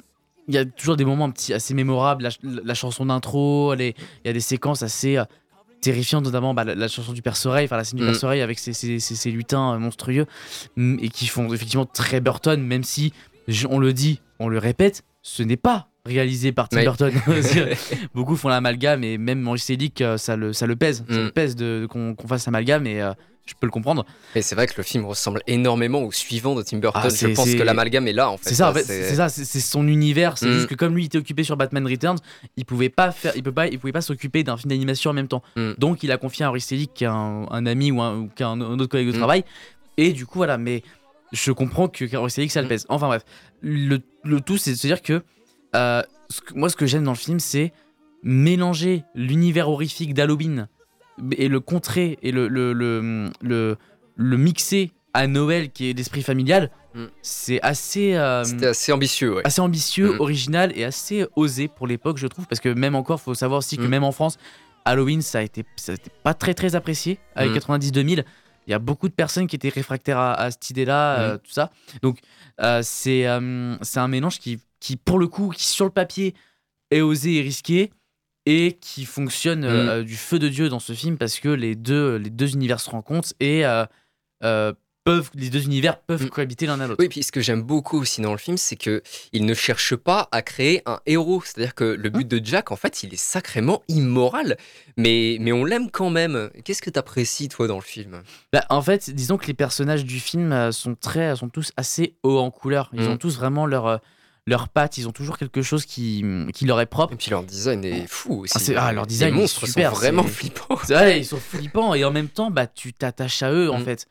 [0.47, 2.23] il y a toujours des moments un petit, assez mémorables.
[2.23, 3.93] La, ch- la chanson d'intro, il
[4.25, 5.23] y a des séquences assez euh,
[5.81, 8.11] terrifiantes, notamment bah, la, la chanson du Perce-Oreille, enfin la scène du Mhm.
[8.11, 10.25] Perce-Oreille avec ses, ses- ses- ses lutins euh, monstrueux,
[10.77, 13.13] hum, et qui font effectivement très Burton, même si
[13.69, 16.83] on le dit, on le répète, ce n'est pas réalisé par Tim.
[16.83, 17.13] Burton.
[18.13, 19.69] Beaucoup font l'amalgame et même Maurice
[20.01, 21.03] euh, ça le, ça le pèse.
[21.09, 21.23] Ça Mm.
[21.25, 23.13] le pèse de, qu'on, qu'on fasse amalgame et euh,
[23.45, 24.05] je peux le comprendre.
[24.35, 27.01] Et c'est vrai que le film ressemble énormément au suivant de Tim Burton.
[27.05, 28.49] Ah, je pense c'est- que l'amalgame est là en fait.
[28.49, 30.37] C'est ça, en Là, fait, c'est ça, c'est c'est son univers.
[30.37, 30.53] C'est Mm.
[30.53, 32.17] juste que comme lui il était occupé sur Batman Returns,
[32.57, 35.13] il pouvait pas faire, il peut pas, il pouvait pas s'occuper d'un film d'animation en
[35.13, 35.43] même temps.
[35.55, 35.73] Mm.
[35.77, 38.61] Donc il a confié à Selick, qui est un, un ami ou un, ou un,
[38.61, 39.43] autre collègue de travail.
[39.97, 40.81] Et du coup voilà, mais
[41.31, 42.85] je comprends que Selick ça le pèse.
[42.89, 43.23] Enfin bref,
[43.61, 45.21] le, le tout c'est de se dire que,
[45.75, 47.71] euh, ce que- moi ce que j'aime dans le film c'est
[48.23, 50.67] mélanger l'univers horrifique d'Halloween
[51.37, 53.77] et le contrer et le le, le, le,
[54.15, 56.71] le mixer à Noël qui est l'esprit familial.
[56.93, 57.05] Mm.
[57.21, 58.15] C'est assez.
[58.15, 59.41] euh, C'était assez ambitieux, ouais.
[59.45, 60.19] assez ambitieux, Mm.
[60.21, 62.47] original et assez osé pour l'époque, je trouve.
[62.47, 63.87] Parce que même encore, faut savoir aussi que Mm.
[63.89, 64.37] même en France,
[64.83, 67.55] Halloween, ça a été, ça a été pas très très apprécié avec Mm.
[67.55, 68.25] 90-2000.
[68.67, 71.51] Il y a beaucoup de personnes qui étaient réfractaires à, à cette idée-là, euh, tout
[71.51, 71.69] ça.
[72.01, 72.19] Donc,
[72.61, 73.25] euh, c'est
[73.83, 76.33] c'est un mélange qui, qui, pour le coup, qui sur le papier
[76.91, 77.91] est osé et risqué
[78.45, 79.89] et qui fonctionne euh, Mm.
[79.89, 82.79] euh, du feu de Dieu dans ce film parce que les deux, les deux univers
[82.79, 83.85] se rencontrent et euh,
[84.43, 84.71] euh,
[85.03, 86.29] peuvent, les deux univers peuvent Mm.
[86.29, 86.97] cohabiter l'un à l'autre.
[87.01, 89.01] Oui, puis ce que j'aime beaucoup aussi dans le film, c'est que
[89.33, 91.41] il ne cherche pas à créer un héros.
[91.43, 94.57] C'est-à-dire que le but de Jack, en fait, il est sacrément immoral,
[94.97, 96.49] mais, mais on l'aime quand même.
[96.63, 98.21] Qu'est-ce que t'apprécies, toi, dans le film?
[98.53, 102.39] Bah, en fait, disons que les personnages du film sont très, sont tous assez hauts
[102.39, 102.89] en couleur.
[102.93, 103.11] Ils Mm.
[103.13, 104.01] ont tous vraiment leur,
[104.47, 104.97] euh, leur patte.
[104.97, 107.13] Ils ont toujours quelque chose qui, qui leur est propre.
[107.13, 108.53] Et puis leur design est fou aussi.
[108.55, 110.75] Ah, c'est- ah, leur design Les est super, sont vraiment flippants.
[110.75, 113.85] Vrai, ils sont flippants et en même temps, bah, tu t'attaches à eux en Mm.
[113.85, 114.07] fait.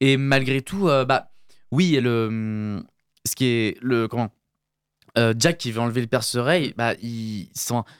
[0.00, 1.30] Et malgré tout, euh, bah,
[1.70, 2.82] oui, le,
[3.26, 4.32] ce qui est le comment,
[5.16, 7.48] euh, Jack qui veut enlever le perce-oreille, bah, il,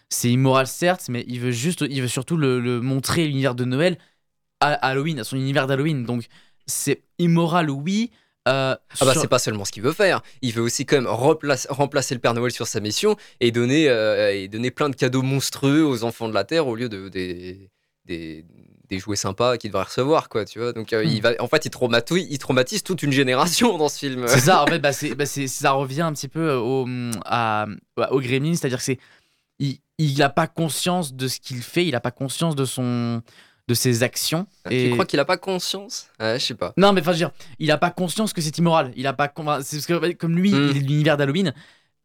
[0.09, 3.65] c'est immoral certes, mais il veut juste, il veut surtout le, le montrer l'univers de
[3.65, 3.99] Noël
[4.61, 6.05] à Halloween, à son univers d'Halloween.
[6.05, 6.27] Donc
[6.67, 8.11] c'est immoral, oui.
[8.49, 10.97] Euh, Ah bah sur- c'est pas seulement ce qu'il veut faire, il veut aussi quand
[10.97, 14.97] même remplacer le Père Noël sur sa mission et donner, euh, et donner plein de
[14.97, 17.71] cadeaux monstrueux aux enfants de la Terre au lieu de des,
[18.07, 18.45] des,
[18.89, 20.73] des jouets sympas qu'ils devraient recevoir quoi, tu vois.
[20.73, 23.99] Donc euh, il va, en fait il traumatise, il traumatise toute une génération dans ce
[23.99, 24.25] film.
[24.29, 26.87] C'est ça, en fait, bah, bah, ça revient un petit peu au,
[27.27, 28.99] à, bah, au Gremlin, c'est-à-dire que c'est,
[29.59, 33.21] il, il a pas conscience de ce qu'il fait, il a pas conscience de son,
[33.69, 34.47] de ses actions.
[34.71, 34.87] et...
[34.87, 36.09] Tu crois qu'il a pas conscience?
[36.19, 36.73] Ouais, je sais pas.
[36.77, 38.93] Non, mais enfin, je veux dire, il a pas conscience que c'est immoral.
[38.97, 39.33] Il a pas.
[39.63, 40.69] C'est parce que comme lui, Mm.
[40.71, 41.53] il est de l'univers d'Halloween.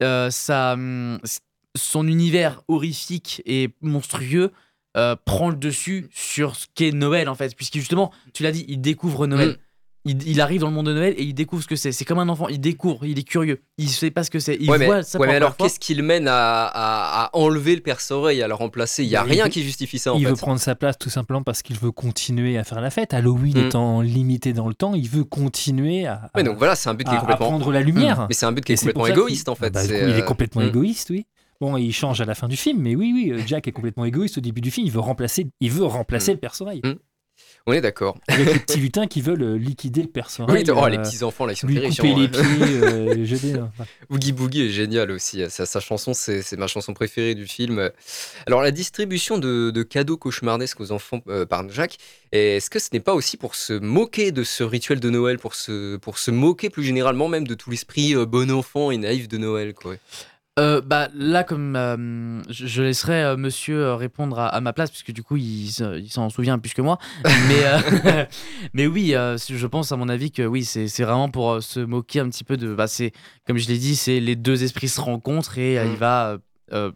[0.04, 1.40] euh, ça, hum, c-
[1.76, 4.52] son univers horrifique et monstrueux
[4.98, 8.66] euh, prend le dessus sur ce qu'est Noël en fait, puisque justement, tu l'as dit,
[8.68, 9.50] il découvre Noël.
[9.50, 9.58] Mm.
[10.06, 11.94] Il, il arrive dans le monde de Noël et il découvre ce que c'est.
[11.94, 14.58] C'est comme un enfant, il découvre, il est curieux, il sait pas ce que c'est.
[14.60, 17.30] Il ouais, mais, voit ça ouais, mais alors qu'est-ce qui le mène à, à- à
[17.38, 19.04] enlever le perce-oreille, à le remplacer?
[19.04, 20.30] Il y a il rien veut- qui justifie ça en il fait.
[20.32, 23.14] veut prendre sa place tout simplement parce qu'il veut continuer à faire la fête.
[23.14, 23.66] Halloween Mm.
[23.68, 26.96] étant limité dans le temps, il veut continuer à, Ouais, à- donc voilà, c'est un
[26.96, 28.26] but qui est à prendre la lumière.
[28.28, 29.70] Mais c'est un but qui est complètement égoïste en fait.
[29.72, 30.68] Bah, coup, il est euh, complètement mm.
[30.68, 31.26] égoïste, oui.
[31.62, 34.04] Bon, il change à la fin du film, mais oui, oui, euh, Jack est complètement
[34.04, 34.86] égoïste au début du film.
[34.86, 36.36] Il veut remplacer, il veut remplacer Mm.
[36.36, 36.82] le perce-oreille.
[37.66, 38.18] On est d'accord.
[38.28, 40.66] Avec les petits lutins qui veulent euh, liquider le Oui, perce-oreille.
[40.70, 42.04] oh, les euh, petits enfants là, ils sont lui terrifiants.
[42.04, 42.30] couper les hein.
[42.58, 43.54] pieds, euh, le jeter.
[43.54, 43.70] là.
[43.72, 45.42] Enfin, Oogie Boogie est génial aussi.
[45.50, 47.90] Sa, sa chanson, c'est ma chanson préférée du film.
[48.48, 51.96] Alors, la distribution de, de cadeaux cauchemardesques aux enfants euh, par Jack,
[52.34, 55.56] est-ce que ce n'est pas aussi pour se moquer de ce rituel de Noël, pour
[55.56, 59.38] se, pour se moquer plus généralement même de tout l'esprit bon enfant et naïf de
[59.38, 59.96] Noël quoi?
[60.60, 64.92] Euh, bah là comme euh, je, je laisserai euh, monsieur répondre à, à ma place
[64.92, 68.26] puisque du coup il, se- il s'en souvient plus que moi mais euh,
[68.74, 71.60] mais oui euh, je pense à mon avis que oui c'est c'est vraiment pour euh,
[71.62, 73.14] se moquer un petit peu de bah c'est
[73.48, 75.92] comme je l'ai dit c'est les deux esprits se rencontrent et Mm.
[75.92, 76.38] il va euh,
[76.74, 76.92] euh,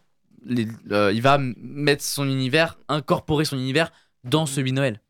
[0.45, 3.91] les- euh, il va mettre son univers incorporer son univers
[4.23, 5.01] dans celui de Noël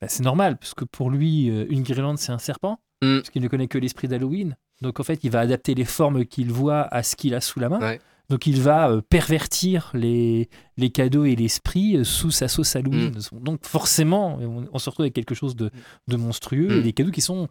[0.00, 3.16] bah, c'est normal, parce que pour lui, euh, une guirlande, c'est un serpent, Mm.
[3.18, 4.56] parce qu'il ne connaît que l'esprit d'Halloween.
[4.82, 7.60] Donc en fait, il va adapter les formes qu'il voit à ce qu'il a sous
[7.60, 7.80] la main.
[7.80, 8.00] Ouais.
[8.30, 13.12] Donc il va euh, pervertir les, les cadeaux et l'esprit euh, sous sa sauce Halloween.
[13.32, 15.70] Donc forcément, on, on se retrouve avec quelque chose de,
[16.08, 16.78] de monstrueux Mm.
[16.78, 17.48] et des cadeaux qui sont,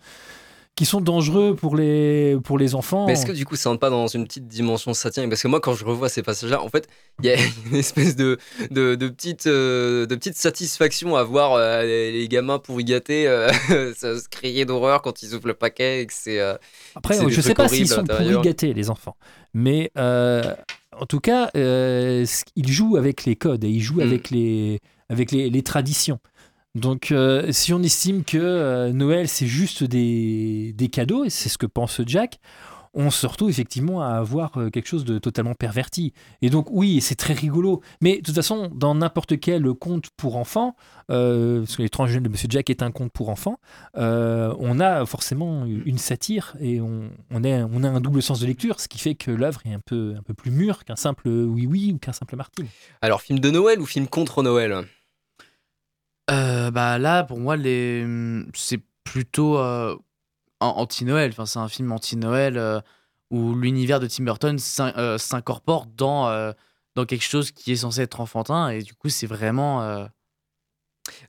[0.78, 3.08] qui sont dangereux pour les, pour les enfants.
[3.08, 5.30] Mais est-ce que du coup ça rentre pas dans une petite dimension satirique?
[5.30, 6.88] Parce que moi quand je revois ces passages-là, en fait,
[7.22, 7.36] il y a
[7.70, 8.38] une espèce de,
[8.72, 13.28] de, de petite, euh, de petite satisfaction à voir euh, les, les gamins pourri gâtés
[13.28, 13.50] euh,
[13.96, 16.40] ça se crier d'horreur quand ils ouvrent le paquet et que c'est...
[16.40, 16.56] euh,
[16.96, 18.42] Après, des je sais pas s'ils sont l'intérieur.
[18.42, 19.18] gâtés, les enfants.
[19.54, 20.54] Mais euh,
[21.00, 22.24] en tout cas, euh,
[22.56, 24.02] ils jouent avec les codes et ils jouent Mm.
[24.02, 26.20] avec, les, avec les, les traditions.
[26.78, 31.58] Donc, euh, si on estime que euh, Noël, c'est juste des, cadeaux, et c'est ce
[31.58, 32.40] que pense Jack,
[32.94, 36.14] on se retrouve effectivement à avoir euh, quelque chose de totalement perverti.
[36.44, 37.82] Et donc, oui, c'est très rigolo.
[38.02, 40.76] Mais de toute façon, dans n'importe quel conte pour enfants,
[41.08, 43.60] parce que l'étrange jeune de Monsieur Jack est un conte pour enfants,
[43.96, 47.10] on a forcément une satire et on,
[47.44, 50.52] a un double sens de lecture, ce qui fait que l'œuvre est un peu, plus
[50.52, 52.68] mûre qu'un simple oui-oui ou qu'un simple Martine.
[53.02, 54.86] Alors film de Noël ou film contre Noël?
[56.30, 58.06] Euh, bah là, pour moi, les...
[58.54, 59.96] c'est plutôt euh,
[60.60, 61.30] an- anti-Noël.
[61.32, 62.82] Enfin, c'est un film anti-Noël euh,
[63.32, 66.52] où l'univers de Tim Burton s'in- euh, s'incorpore dans, euh,
[66.96, 68.70] dans quelque chose qui est censé être enfantin.
[68.70, 69.82] Et du coup, c'est vraiment.
[69.84, 70.06] euh,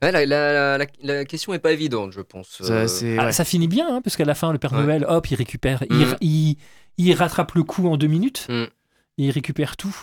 [0.01, 2.61] Ouais, la, la, la- question est pas évidente, je pense.
[2.61, 3.31] ça, Euh, Ah, ouais.
[3.31, 4.83] Ça finit bien, hein, parce qu'à la fin, le Père Ouais.
[4.83, 6.15] Noël, hop, il récupère, il, Mm.
[6.19, 6.57] il,
[6.97, 8.63] il rattrape le coup en deux minutes, Mm.
[8.63, 8.69] et
[9.17, 9.95] il récupère tout.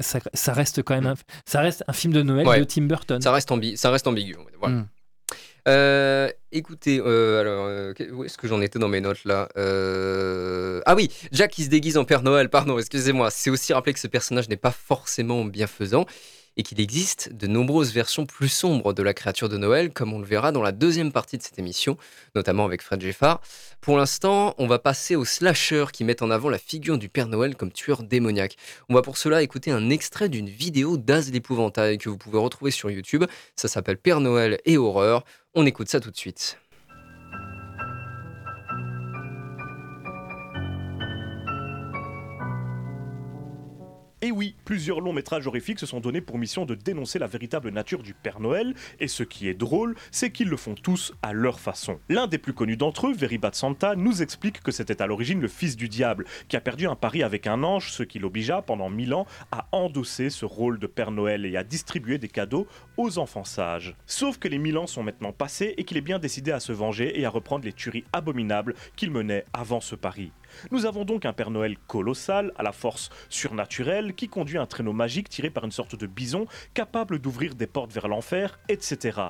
[0.00, 1.14] Ça, ça reste quand même un,
[1.46, 2.58] ça reste un film de Noël Ouais.
[2.58, 3.20] de Tim Burton.
[3.22, 4.36] Ça reste, ambi- ça reste ambigu.
[4.58, 4.74] Voilà.
[4.76, 4.88] Mm.
[5.68, 9.48] Euh, écoutez, euh, alors, euh, où est-ce que j'en étais dans mes notes là
[10.86, 13.30] Ah oui, Jack qui se déguise en Père Noël, pardon, excusez-moi.
[13.30, 16.06] C'est aussi rappeler que ce personnage n'est pas forcément bienfaisant
[16.56, 20.18] et qu'il existe de nombreuses versions plus sombres de la créature de Noël, comme on
[20.18, 21.96] le verra dans la deuxième partie de cette émission,
[22.34, 23.40] notamment avec Fred Geffard.
[23.80, 27.28] Pour l'instant, on va passer aux slashers qui mettent en avant la figure du Père
[27.28, 28.56] Noël comme tueur démoniaque.
[28.88, 32.70] On va pour cela écouter un extrait d'une vidéo d'Az l'épouvantail que vous pouvez retrouver
[32.70, 33.24] sur YouTube.
[33.56, 35.24] Ça s'appelle Père Noël et horreur.
[35.54, 36.58] On écoute ça tout de suite.
[44.22, 47.70] Et oui, plusieurs longs métrages horrifiques se sont donnés pour mission de dénoncer la véritable
[47.70, 51.32] nature du Père Noël, et ce qui est drôle, c'est qu'ils le font tous à
[51.32, 51.98] leur façon.
[52.10, 55.40] L'un des plus connus d'entre eux, Very Bad Santa, nous explique que c'était à l'origine
[55.40, 58.60] le fils du diable, qui a perdu un pari avec un ange, ce qui l'obligea
[58.60, 62.66] pendant mille ans à endosser ce rôle de Père Noël et à distribuer des cadeaux
[62.98, 63.96] aux enfants sages.
[64.04, 66.72] Sauf que les mille ans sont maintenant passés et qu'il est bien décidé à se
[66.72, 70.30] venger et à reprendre les tueries abominables qu'il menait avant ce pari.
[70.70, 74.92] Nous avons donc un Père Noël colossal, à la force surnaturelle, qui conduit un traîneau
[74.92, 79.20] magique tiré par une sorte de bison, capable d'ouvrir des portes vers l'enfer, etc.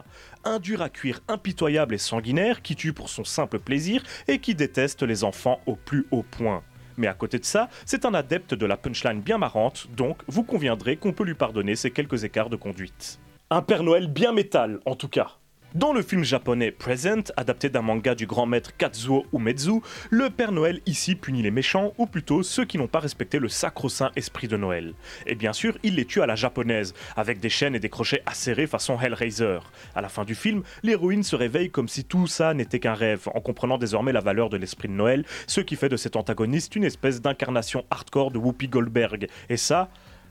[0.44, 4.54] Un dur à cuire impitoyable et sanguinaire, qui tue pour son simple plaisir et qui
[4.54, 6.62] déteste les enfants au plus haut point.
[6.96, 10.44] Mais à côté de ça, c'est un adepte de la punchline bien marrante, donc vous
[10.44, 13.18] conviendrez qu'on peut lui pardonner ces quelques écarts de conduite.
[13.50, 15.39] Un Père Noël bien métal, en tout cas.
[15.76, 19.80] Dans le film japonais Present, adapté d'un manga du grand maître Kazuo Umezu,
[20.10, 23.48] le Père Noël ici punit les méchants, ou plutôt ceux qui n'ont pas respecté le
[23.48, 24.94] sacro-saint esprit de Noël.
[25.26, 28.24] Et bien sûr, il les tue à la japonaise, avec des chaînes et des crochets
[28.26, 29.60] acérés façon Hellraiser.
[29.94, 33.28] À la fin du film, l'héroïne se réveille comme si tout ça n'était qu'un rêve,
[33.32, 36.74] en comprenant désormais la valeur de l'esprit de Noël, ce qui fait de cet antagoniste
[36.74, 39.28] une espèce d'incarnation hardcore de Whoopi Goldberg.
[39.48, 39.88] Et ça,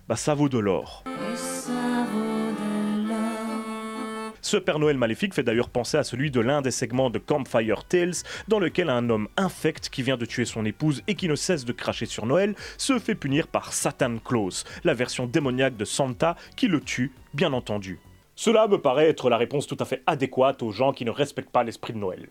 [0.09, 1.05] bah ça vaut de l'or.
[4.41, 7.83] Ce Père Noël maléfique fait d'ailleurs penser à celui de l'un des segments de Campfire
[7.83, 8.13] Tales,
[8.47, 11.65] dans lequel un homme infect qui vient de tuer son épouse et qui ne cesse
[11.65, 16.35] de cracher sur Noël se fait punir par Satan Claus, la version démoniaque de Santa
[16.55, 17.99] qui le tue, bien entendu.
[18.35, 21.51] Cela me paraît être la réponse tout à fait adéquate aux gens qui ne respectent
[21.51, 22.29] pas l'esprit de Noël.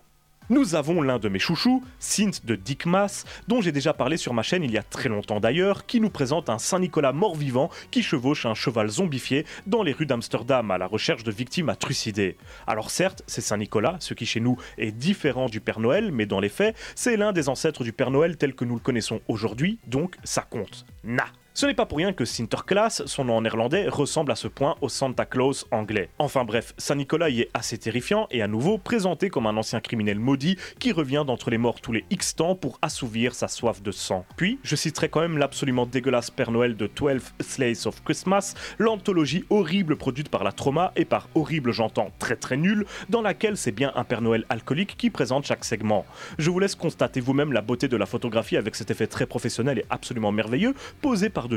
[0.51, 4.43] Nous avons l'un de mes chouchous, Synth de Dickmas, dont j'ai déjà parlé sur ma
[4.43, 8.47] chaîne il y a très longtemps d'ailleurs, qui nous présente un Saint-Nicolas mort-vivant qui chevauche
[8.47, 12.39] un cheval zombifié dans les rues d'Amsterdam à la recherche de victimes à trucider.
[12.67, 16.41] Alors certes, c'est Saint-Nicolas, ce qui chez nous est différent du Père Noël, mais dans
[16.41, 19.79] les faits, c'est l'un des ancêtres du Père Noël tel que nous le connaissons aujourd'hui,
[19.87, 20.87] donc ça compte.
[21.05, 21.27] Na.
[21.55, 24.77] Ce n'est pas pour rien que Sinterklaas, son nom en néerlandais, ressemble à ce point
[24.81, 26.09] au Santa Claus anglais.
[26.21, 30.21] Enfin bref, Saint-Nicolas y est assez terrifiant et à nouveau présenté comme un ancien criminel
[30.21, 33.91] maudit qui revient d'entre les morts tous les X temps pour assouvir sa soif de
[33.91, 34.25] sang.
[34.37, 39.45] Puis, je citerai quand même l'absolument dégueulasse Père Noël de 12 Slaves of Christmas, l'anthologie
[39.51, 43.73] horrible produite par la Trauma et par horrible j'entends très très nul, dans laquelle c'est
[43.73, 46.07] bien un Père Noël alcoolique qui présente chaque segment.
[46.39, 49.81] Je vous laisse constater vous-même la beauté de la photographie avec cet effet très professionnel
[49.81, 51.48] et absolument merveilleux posé par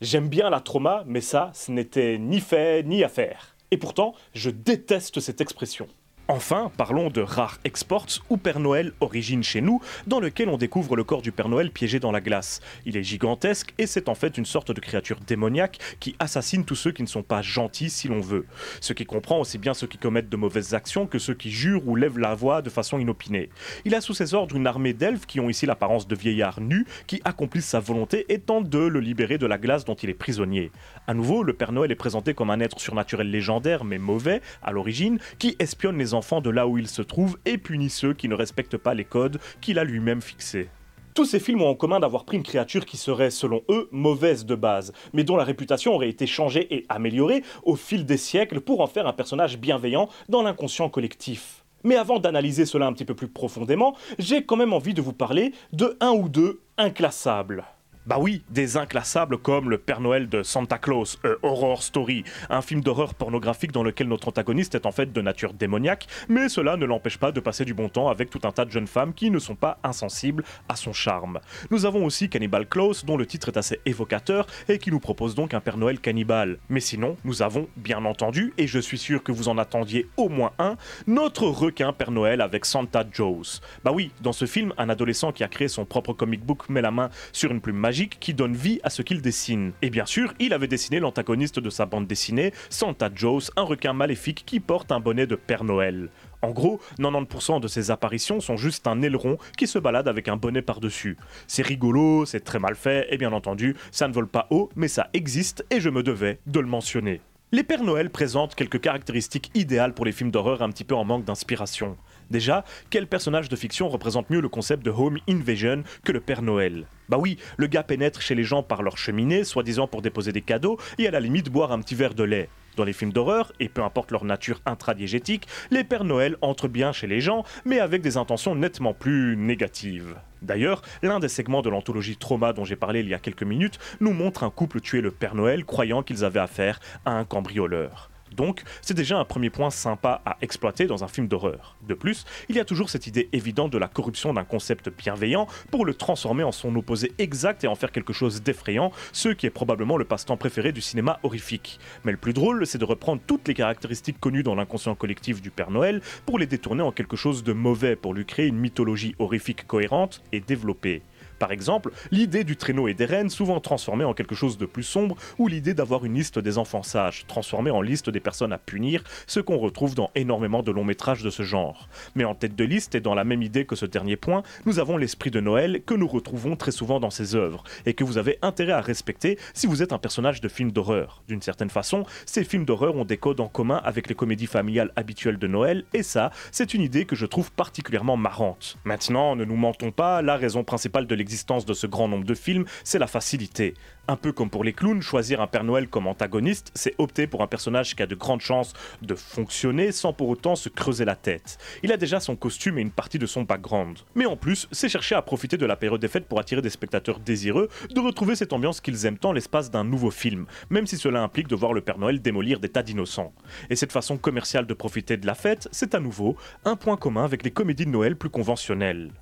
[0.00, 3.56] J'aime bien la trauma, mais ça, ce n'était ni fait ni à faire.
[3.70, 5.88] Et pourtant, je déteste cette expression.
[6.28, 10.94] Enfin, parlons de Rare Exports ou Père Noël Origine chez nous, dans lequel on découvre
[10.94, 12.60] le corps du Père Noël piégé dans la glace.
[12.86, 16.76] Il est gigantesque et c'est en fait une sorte de créature démoniaque qui assassine tous
[16.76, 18.46] ceux qui ne sont pas gentils si l'on veut.
[18.80, 21.86] Ce qui comprend aussi bien ceux qui commettent de mauvaises actions que ceux qui jurent
[21.88, 23.50] ou lèvent la voix de façon inopinée.
[23.84, 26.86] Il a sous ses ordres une armée d'elfes qui ont ici l'apparence de vieillards nus
[27.08, 30.14] qui accomplissent sa volonté et tentent de le libérer de la glace dont il est
[30.14, 30.70] prisonnier.
[31.08, 34.70] À nouveau, le Père Noël est présenté comme un être surnaturel légendaire mais mauvais à
[34.70, 38.28] l'origine qui espionne les enfants de là où ils se trouvent et punit ceux qui
[38.28, 40.68] ne respectent pas les codes qu'il a lui-même fixés.
[41.14, 44.46] Tous ces films ont en commun d'avoir pris une créature qui serait, selon eux, mauvaise
[44.46, 48.60] de base, mais dont la réputation aurait été changée et améliorée au fil des siècles
[48.60, 51.64] pour en faire un personnage bienveillant dans l'inconscient collectif.
[51.82, 55.12] Mais avant d'analyser cela un petit peu plus profondément, j'ai quand même envie de vous
[55.12, 57.64] parler de un ou deux inclassables.
[58.04, 62.60] Bah oui, des inclassables comme Le Père Noël de Santa Claus, A Horror Story, un
[62.60, 66.76] film d'horreur pornographique dans lequel notre antagoniste est en fait de nature démoniaque, mais cela
[66.76, 69.14] ne l'empêche pas de passer du bon temps avec tout un tas de jeunes femmes
[69.14, 71.38] qui ne sont pas insensibles à son charme.
[71.70, 75.36] Nous avons aussi Cannibal Claus, dont le titre est assez évocateur et qui nous propose
[75.36, 76.58] donc un Père Noël cannibale.
[76.70, 80.28] Mais sinon, nous avons, bien entendu, et je suis sûr que vous en attendiez au
[80.28, 83.60] moins un, notre requin Père Noël avec Santa Joes.
[83.84, 86.82] Bah oui, dans ce film, un adolescent qui a créé son propre comic book met
[86.82, 89.72] la main sur une plume magique qui donne vie à ce qu'il dessine.
[89.82, 93.92] Et bien sûr, il avait dessiné l'antagoniste de sa bande dessinée, Santa Joes, un requin
[93.92, 96.08] maléfique qui porte un bonnet de Père Noël.
[96.40, 100.36] En gros, 90% de ces apparitions sont juste un aileron qui se balade avec un
[100.36, 101.16] bonnet par-dessus.
[101.46, 104.88] C'est rigolo, c'est très mal fait, et bien entendu, ça ne vole pas haut, mais
[104.88, 107.20] ça existe et je me devais de le mentionner.
[107.54, 111.04] Les Pères Noël présentent quelques caractéristiques idéales pour les films d'horreur un petit peu en
[111.04, 111.98] manque d'inspiration.
[112.32, 116.40] Déjà, quel personnage de fiction représente mieux le concept de home invasion que le Père
[116.40, 116.86] Noël?
[117.10, 120.40] Bah oui, le gars pénètre chez les gens par leur cheminée, soi-disant pour déposer des
[120.40, 122.48] cadeaux, et à la limite boire un petit verre de lait.
[122.76, 126.92] Dans les films d'horreur, et peu importe leur nature intradiégétique, les Pères Noël entrent bien
[126.92, 130.16] chez les gens, mais avec des intentions nettement plus négatives.
[130.40, 133.78] D'ailleurs, l'un des segments de l'anthologie Trauma dont j'ai parlé il y a quelques minutes
[134.00, 138.11] nous montre un couple tuer le Père Noël croyant qu'ils avaient affaire à un cambrioleur.
[138.34, 141.76] Donc, c'est déjà un premier point sympa à exploiter dans un film d'horreur.
[141.86, 145.46] De plus, il y a toujours cette idée évidente de la corruption d'un concept bienveillant
[145.70, 149.46] pour le transformer en son opposé exact et en faire quelque chose d'effrayant, ce qui
[149.46, 151.78] est probablement le passe-temps préféré du cinéma horrifique.
[152.04, 155.50] Mais le plus drôle, c'est de reprendre toutes les caractéristiques connues dans l'inconscient collectif du
[155.50, 159.14] Père Noël pour les détourner en quelque chose de mauvais, pour lui créer une mythologie
[159.18, 161.02] horrifique cohérente et développée.
[161.42, 164.84] Par exemple, l'idée du traîneau et des rennes, souvent transformée en quelque chose de plus
[164.84, 168.58] sombre, ou l'idée d'avoir une liste des enfants sages, transformée en liste des personnes à
[168.58, 171.88] punir, ce qu'on retrouve dans énormément de longs métrages de ce genre.
[172.14, 174.78] Mais en tête de liste, et dans la même idée que ce dernier point, nous
[174.78, 178.18] avons l'esprit de Noël que nous retrouvons très souvent dans ces œuvres, et que vous
[178.18, 181.24] avez intérêt à respecter si vous êtes un personnage de film d'horreur.
[181.26, 184.92] D'une certaine façon, ces films d'horreur ont des codes en commun avec les comédies familiales
[184.94, 188.78] habituelles de Noël, et ça, c'est une idée que je trouve particulièrement marrante.
[188.84, 191.31] Maintenant, ne nous mentons pas, la raison principale de l'existence
[191.66, 193.74] de ce grand nombre de films, c'est la facilité.
[194.08, 197.40] Un peu comme pour les clowns, choisir un Père Noël comme antagoniste, c'est opter pour
[197.40, 201.16] un personnage qui a de grandes chances de fonctionner sans pour autant se creuser la
[201.16, 201.56] tête.
[201.82, 203.98] Il a déjà son costume et une partie de son background.
[204.14, 206.70] Mais en plus, c'est chercher à profiter de la période des fêtes pour attirer des
[206.70, 210.98] spectateurs désireux de retrouver cette ambiance qu'ils aiment tant l'espace d'un nouveau film, même si
[210.98, 213.32] cela implique de voir le Père Noël démolir des tas d'innocents.
[213.70, 217.24] Et cette façon commerciale de profiter de la fête, c'est à nouveau un point commun
[217.24, 219.12] avec les comédies de Noël plus conventionnelles.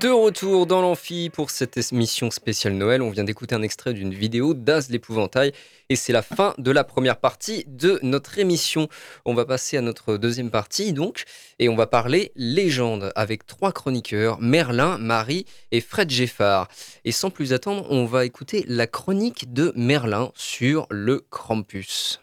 [0.00, 4.14] De retour dans l'amphi pour cette émission spéciale Noël, on vient d'écouter un extrait d'une
[4.14, 5.52] vidéo d'Az l'épouvantail
[5.88, 8.88] et c'est la fin de la première partie de notre émission.
[9.24, 11.24] On va passer à notre deuxième partie donc
[11.58, 16.68] et on va parler légende avec trois chroniqueurs, Merlin, Marie et Fred Geffard.
[17.04, 22.20] Et sans plus attendre, on va écouter la chronique de Merlin sur le Krampus.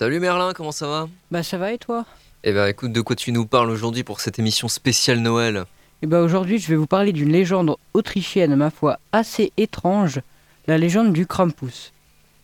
[0.00, 1.08] Salut Merlin, comment ça va?
[1.30, 2.06] Bah ça va et toi?
[2.42, 5.66] Eh ben écoute, de quoi tu nous parles aujourd'hui pour cette émission spéciale Noël?
[6.00, 10.22] Et bah aujourd'hui je vais vous parler d'une légende autrichienne, ma foi, assez étrange,
[10.66, 11.92] la légende du Krampus.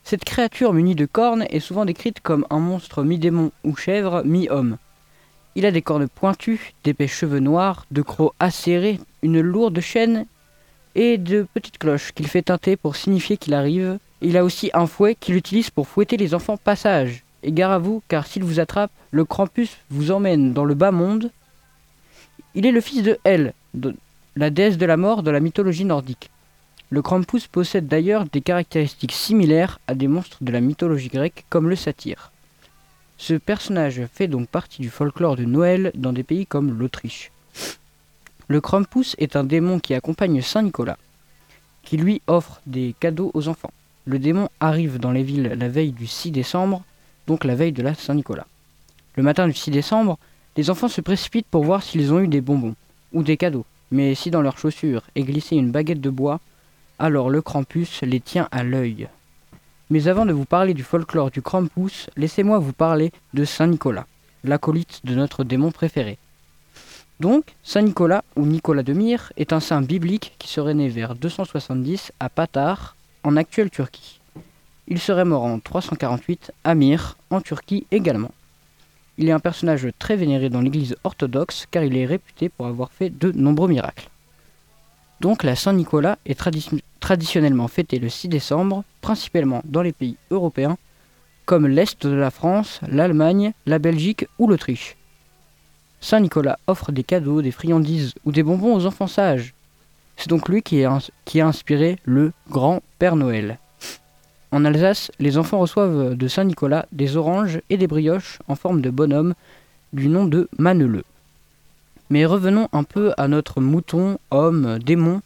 [0.05, 4.77] Cette créature munie de cornes est souvent décrite comme un monstre mi-démon ou chèvre, mi-homme.
[5.55, 10.27] Il a des cornes pointues, d'épais cheveux noirs, de crocs acérés, une lourde chaîne
[10.95, 13.99] et de petites cloches qu'il fait teinter pour signifier qu'il arrive.
[14.21, 17.23] Il a aussi un fouet qu'il utilise pour fouetter les enfants passage.
[17.47, 20.91] Et gare à vous, car s'il vous attrape, le Krampus vous emmène dans le bas
[20.91, 21.31] monde.
[22.57, 23.55] Il est le fils de Hel,
[24.35, 26.29] la déesse de la mort de la mythologie nordique.
[26.91, 31.69] Le Krampus possède d'ailleurs des caractéristiques similaires à des monstres de la mythologie grecque comme
[31.69, 32.33] le satyre.
[33.17, 37.31] Ce personnage fait donc partie du folklore de Noël dans des pays comme l'Autriche.
[38.49, 40.99] Le Krampus est un démon qui accompagne Saint Nicolas,
[41.85, 43.73] qui lui offre des cadeaux aux enfants.
[44.05, 46.83] Le démon arrive dans les villes la veille du 6 décembre,
[47.27, 48.47] donc la veille de la Saint-Nicolas.
[49.17, 50.19] Le matin du 6 décembre,
[50.57, 52.75] les enfants se précipitent pour voir s'ils ont eu des bonbons
[53.12, 53.67] ou des cadeaux.
[53.91, 56.41] Mais si dans leurs chaussures est glissée une baguette de bois,
[56.99, 59.09] alors le Krampus les tient à l'œil.
[59.91, 64.07] Mais avant de vous parler du folklore du Krampus, laissez-moi vous parler de Saint Nicolas,
[64.43, 66.19] l'acolyte de notre démon préféré.
[67.21, 71.15] Donc, Saint Nicolas, ou Nicolas de Myre, est un saint biblique qui serait né vers
[71.15, 74.21] 270 à Patar, en actuelle Turquie.
[74.88, 78.31] Il serait mort en 348 à Myre, en Turquie également.
[79.18, 82.92] Il est un personnage très vénéré dans l'église orthodoxe car il est réputé pour avoir
[82.92, 84.09] fait de nombreux miracles.
[85.20, 90.77] Donc la Saint-Nicolas est tradi- traditionnellement fêtée le 6 décembre, principalement dans les pays européens,
[91.46, 94.96] comme l'Est de la France, l'Allemagne, la Belgique ou l'Autriche.
[96.01, 99.55] Saint-Nicolas offre des cadeaux, des friandises ou des bonbons aux enfants sages.
[100.16, 101.01] C'est donc lui qui a
[101.40, 103.59] inspiré le Grand Père Noël.
[104.53, 108.91] En Alsace, les enfants reçoivent de Saint-Nicolas des oranges et des brioches en forme de
[108.91, 109.35] bonhomme
[109.93, 111.05] du nom de Maneleux.
[112.11, 115.21] Mais revenons un peu à notre mouton, homme, démon,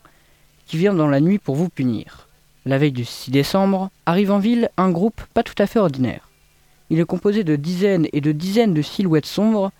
[0.66, 2.28] qui vient dans la nuit pour vous punir.
[2.64, 6.28] La veille du 6 décembre, arrive en ville un groupe pas tout à fait ordinaire.
[6.88, 9.70] Il est composé de dizaines et de dizaines de silhouettes sombres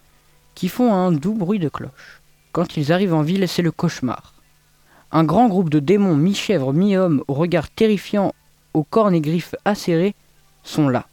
[0.55, 2.21] qui font un doux bruit de cloche.
[2.53, 4.35] Quand ils arrivent en ville, c'est le cauchemar.
[5.13, 8.35] Un grand groupe de démons mi-chèvre, mi-homme, au regard terrifiant,
[8.75, 10.15] aux cornes et griffes acérées,
[10.63, 11.07] sont là.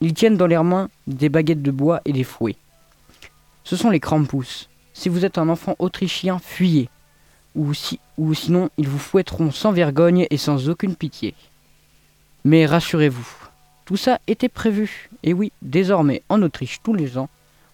[0.00, 2.56] Ils tiennent dans leurs mains des baguettes de bois et des fouets.
[3.64, 4.68] Ce sont les Krampus.
[4.92, 6.88] Si vous êtes un enfant autrichien, fuyez.
[7.54, 11.34] Ou, si, ou sinon, ils vous fouetteront sans vergogne et sans aucune pitié.
[12.44, 13.26] Mais rassurez-vous,
[13.84, 15.08] tout ça était prévu.
[15.22, 17.28] Et oui, désormais, en Autriche, tous les ans,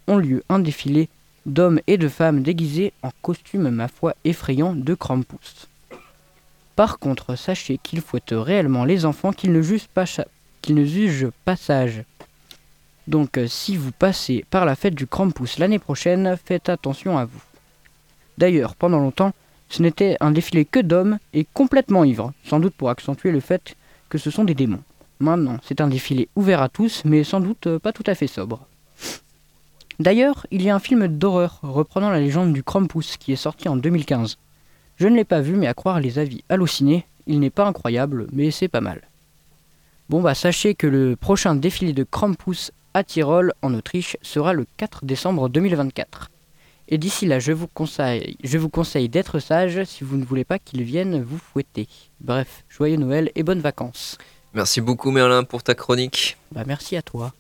[0.06, 1.08] ont lieu un défilé
[1.46, 5.69] d'hommes et de femmes déguisés en costumes, ma foi, effrayants de Krampus.
[6.80, 10.06] Par contre, sachez qu'ils fouettent réellement les enfants qu'ils ne jugent pas,
[10.62, 12.04] qu'ils ne jugent pas sages.
[13.06, 17.26] Donc euh, si vous passez par la fête du Krampus l'année prochaine, faites attention à
[17.26, 17.42] vous.
[18.38, 19.32] D'ailleurs, pendant longtemps,
[19.68, 23.76] ce n'était un défilé que d'hommes et complètement ivres, sans doute pour accentuer le fait
[24.08, 24.82] que ce sont des démons.
[25.18, 28.26] Maintenant, c'est un défilé ouvert à tous, mais sans doute euh, pas tout à fait
[28.26, 28.66] sobre.
[29.98, 33.68] D'ailleurs, il y a un film d'horreur reprenant la légende du Krampus qui est sorti
[33.68, 34.38] en 2015.
[35.00, 38.26] Je ne l'ai pas vu, mais à croire les avis hallucinés, il n'est pas incroyable,
[38.32, 39.00] mais c'est pas mal.
[40.10, 44.66] Bon bah sachez que le prochain défilé de Krampus à Tyrol en Autriche sera le
[44.76, 46.30] 4 décembre 2024.
[46.88, 50.44] Et d'ici là, je vous conseille, je vous conseille d'être sage si vous ne voulez
[50.44, 51.88] pas qu'il vienne vous fouetter.
[52.20, 54.18] Bref, joyeux Noël et bonnes vacances.
[54.52, 56.36] Merci beaucoup Merlin pour ta chronique.
[56.52, 57.32] Bah merci à toi.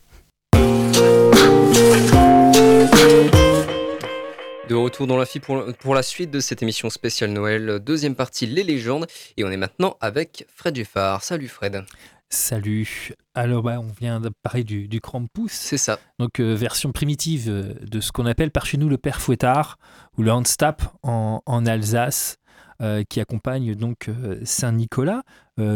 [4.70, 8.14] De retour dans la fille pour, pour la suite de cette émission spéciale Noël, deuxième
[8.14, 11.24] partie Les légendes, et on est maintenant avec Fred Geffard.
[11.24, 11.84] Salut Fred.
[12.28, 13.10] Salut.
[13.34, 15.50] Alors, bah, on vient de parler du, du Krampus.
[15.50, 15.98] C'est ça.
[16.20, 19.76] Donc, euh, version primitive euh, de ce qu'on appelle par chez nous le père Fouettard
[20.16, 22.38] ou le Handstap en, en Alsace,
[22.80, 25.16] euh, qui accompagne donc euh, Saint-Nicolas.
[25.18, 25.22] Euh,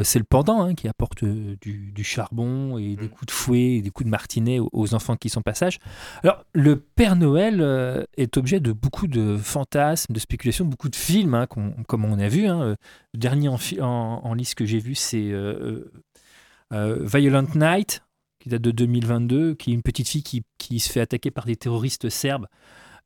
[0.05, 3.77] c'est le pendant hein, qui apporte euh, du, du charbon et des coups de fouet
[3.77, 5.79] et des coups de martinet aux, aux enfants qui sont passage.
[6.23, 10.97] Alors, le Père Noël euh, est objet de beaucoup de fantasmes, de spéculations, beaucoup de
[10.97, 12.47] films, hein, comme on a vu.
[12.47, 12.63] hein.
[12.63, 12.75] Euh,
[13.13, 15.91] Le dernier en, fi- en- en liste que j'ai vu, c'est euh,
[16.73, 18.03] euh, Violent Night,
[18.41, 21.45] qui date de 2022, qui est une petite fille qui, qui se fait attaquer par
[21.45, 22.47] des terroristes serbes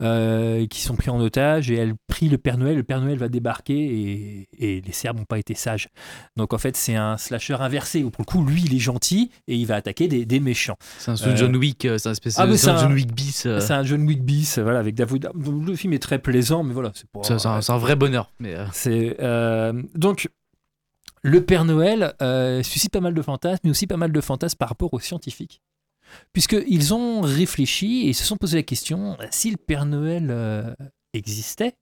[0.01, 2.77] euh, qui sont pris en otage et elle prie le Père Noël.
[2.77, 5.89] Le Père Noël va débarquer et, et les Serbes n'ont pas été sages.
[6.37, 9.31] Donc en fait, c'est un slasher inversé où pour le coup, lui, il est gentil
[9.49, 10.77] et il va attaquer des, des méchants.
[10.99, 12.93] C'est un sous Euh, John Wick, euh, c'est un espèce ah, c'est un un- John
[12.93, 13.45] Wick bis.
[13.47, 15.31] euh, C'est un John Wick bis, voilà, avec David.
[15.35, 16.93] Le film est très plaisant, mais voilà,
[17.23, 18.31] c'est un, vrai bonheur.
[18.39, 19.17] Mais C'est
[19.95, 20.29] donc
[21.25, 22.15] le Père Noël
[22.63, 25.61] suscite pas mal de fantasmes, mais aussi pas mal de fantasmes par rapport aux scientifiques,
[26.33, 30.75] puisqu'ils ont réfléchi et se sont posé la question si le Père Noël euh,
[31.13, 31.75] existait,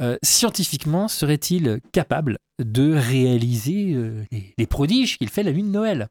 [0.00, 4.24] euh, scientifiquement serait-il capable de réaliser euh,
[4.58, 6.08] les, prodiges qu'il fait la nuit de Noël?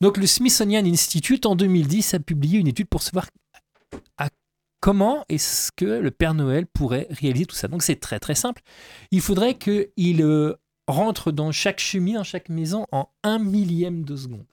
[0.00, 3.28] Donc le Smithsonian Institute en 2010 a publié une étude pour savoir
[4.80, 8.60] comment est-ce que le Père Noël pourrait réaliser tout ça Donc c'est très très simple.
[9.10, 10.22] Il faudrait qu'il
[10.86, 14.44] rentre dans chaque chemin, dans chaque maison en un millième de seconde.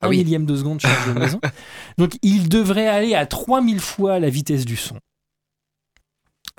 [0.00, 0.18] Ah un oui.
[0.18, 1.40] millième de seconde chaque maison.
[1.98, 4.98] Donc il devrait aller à 3000 fois la vitesse du son.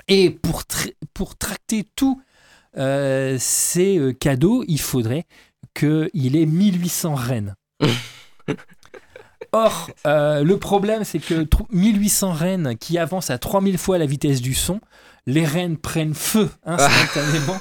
[0.08, 2.20] Et pour, tra- pour tracter tous
[2.76, 5.24] euh, ces euh, cadeaux, il faudrait
[5.74, 7.54] qu'il ait 1800 reines.
[9.52, 14.04] Or, euh, le problème, c'est que tr- 1800 rennes qui avancent à 3000 fois la
[14.06, 14.80] vitesse du son,
[15.26, 17.58] les rennes prennent feu instantanément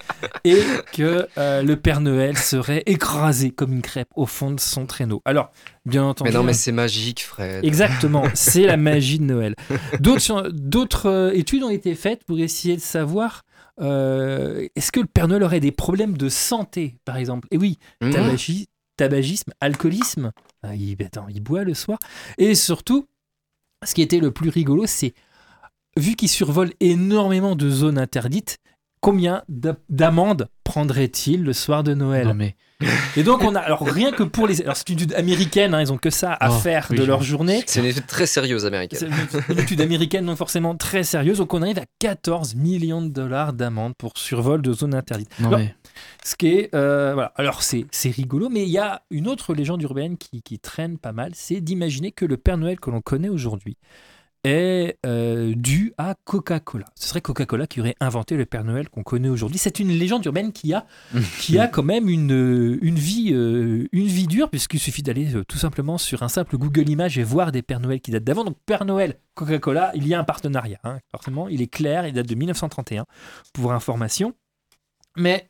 [0.44, 0.60] et
[0.92, 5.20] que euh, le Père Noël serait écrasé comme une crêpe au fond de son traîneau.
[5.24, 5.50] Alors,
[5.86, 6.30] bien entendu.
[6.30, 7.64] Mais non, mais c'est magique, Fred.
[7.64, 9.54] Exactement, c'est la magie de Noël.
[10.00, 13.42] D'autres euh, études ont été faites pour essayer de savoir
[13.80, 17.48] euh, est-ce que le Père Noël aurait des problèmes de santé, par exemple?
[17.50, 18.10] Et oui, Mmh.
[18.10, 18.66] tabagi-
[18.96, 20.32] tabagisme, alcoolisme.
[20.62, 21.98] Ah, il, attends, il boit le soir.
[22.38, 23.06] Et surtout,
[23.84, 25.14] ce qui était le plus rigolo, c'est
[25.96, 28.58] vu qu'il survole énormément de zones interdites,
[29.02, 32.56] combien d'a- d'amendes prendrait-il le soir de Noël non, mais
[33.16, 35.80] Et donc on a alors rien que pour les alors c'est une étude américaine, hein,
[35.82, 37.62] ils ont que ça à Oh, faire oui, de leur journée.
[37.66, 39.12] C'est une étude très sérieuse C'est américaine.
[39.48, 43.08] une, une étude américaine non forcément très sérieuse, donc on arrive à 14 millions de
[43.10, 45.30] dollars d'amende pour survol de zones interdites.
[45.38, 45.76] non Alors, mais
[46.24, 47.32] Ce qui est euh, voilà.
[47.36, 50.98] Alors c'est c'est rigolo, mais il y a une autre légende urbaine qui, qui traîne
[50.98, 53.76] pas mal, c'est d'imaginer que le Père Noël que l'on connaît aujourd'hui
[54.44, 56.86] est euh, dû à Coca-Cola.
[56.96, 59.58] Ce serait Coca-Cola qui aurait inventé le Père Noël qu'on connaît aujourd'hui.
[59.58, 60.84] C'est une légende urbaine qui a,
[61.38, 65.36] qui a quand même une, euh, une, vie, euh, une vie dure, puisqu'il suffit d'aller
[65.36, 68.24] euh, tout simplement sur un simple Google Images et voir des Pères Noël qui datent
[68.24, 68.44] d'avant.
[68.44, 70.78] Donc Père Noël, Coca-Cola, il y a un partenariat.
[70.84, 70.98] hein.
[71.10, 73.04] Forcément, il est clair, il date de 1931,
[73.52, 74.34] pour information.
[75.16, 75.48] Mais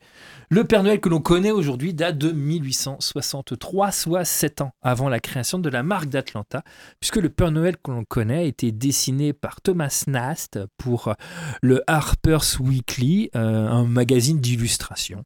[0.51, 5.19] le Père Noël que l'on connaît aujourd'hui date de 1863, soit 7 ans avant la
[5.19, 6.63] création de la marque d'Atlanta,
[7.01, 11.15] puisque le Père Noël que l'on connaît a été dessiné par Thomas Nast pour
[11.63, 15.25] le Harper's Weekly, euh, un magazine d'illustration.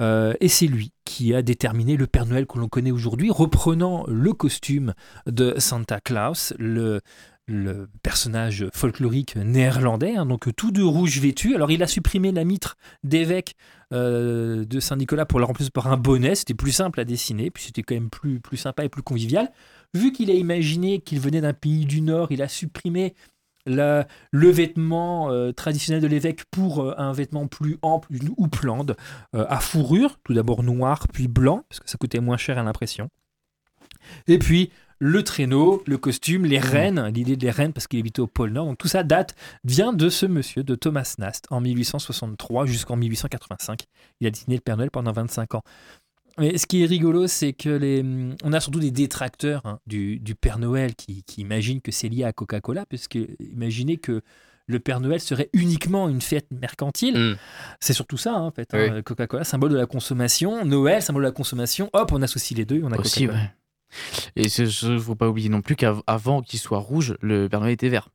[0.00, 4.04] Euh, et c'est lui qui a déterminé le Père Noël que l'on connaît aujourd'hui, reprenant
[4.08, 4.94] le costume
[5.26, 7.00] de Santa Claus, le,
[7.46, 11.54] le personnage folklorique néerlandais, hein, donc tout de rouge vêtu.
[11.54, 13.54] Alors il a supprimé la mitre d'évêque
[13.92, 17.64] euh, de Saint-Nicolas pour la remplacer par un bonnet, c'était plus simple à dessiner, puis
[17.64, 19.50] c'était quand même plus, plus sympa et plus convivial.
[19.92, 23.14] Vu qu'il a imaginé qu'il venait d'un pays du Nord, il a supprimé
[23.66, 28.96] le vêtement euh, traditionnel de l'évêque pour euh, un vêtement plus ample, une houppelande
[29.32, 33.08] à fourrure, tout d'abord noir, puis blanc, parce que ça coûtait moins cher à l'impression.
[34.26, 34.70] Et puis
[35.00, 38.66] le traîneau, le costume, les rennes, l'idée des rennes parce qu'il habitait au pôle Nord.
[38.66, 39.34] Donc tout ça date,
[39.64, 43.84] vient de ce monsieur, de Thomas Nast, en 1863 jusqu'en 1885.
[44.20, 45.62] Il a dessiné le Père Noël pendant 25 ans.
[46.38, 48.04] Mais ce qui est rigolo, c'est que les,
[48.42, 52.08] on a surtout des détracteurs hein, du, du Père Noël qui, qui imaginent que c'est
[52.08, 54.20] lié à Coca-Cola, puisque imaginez que
[54.66, 57.16] le Père Noël serait uniquement une fête mercantile.
[57.18, 57.36] Mm.
[57.80, 58.74] C'est surtout ça, hein, en fait.
[58.74, 59.02] hein.
[59.02, 60.64] Coca-Cola, symbole de la consommation.
[60.64, 61.88] Noël, symbole de la consommation.
[61.92, 63.44] Hop, on associe les deux on a aussi Coca-Cola.
[63.44, 63.54] ouais.
[64.36, 67.72] Et il ne faut pas oublier non plus qu'avant qu'il soit rouge, le Père Noël
[67.72, 68.08] était vert.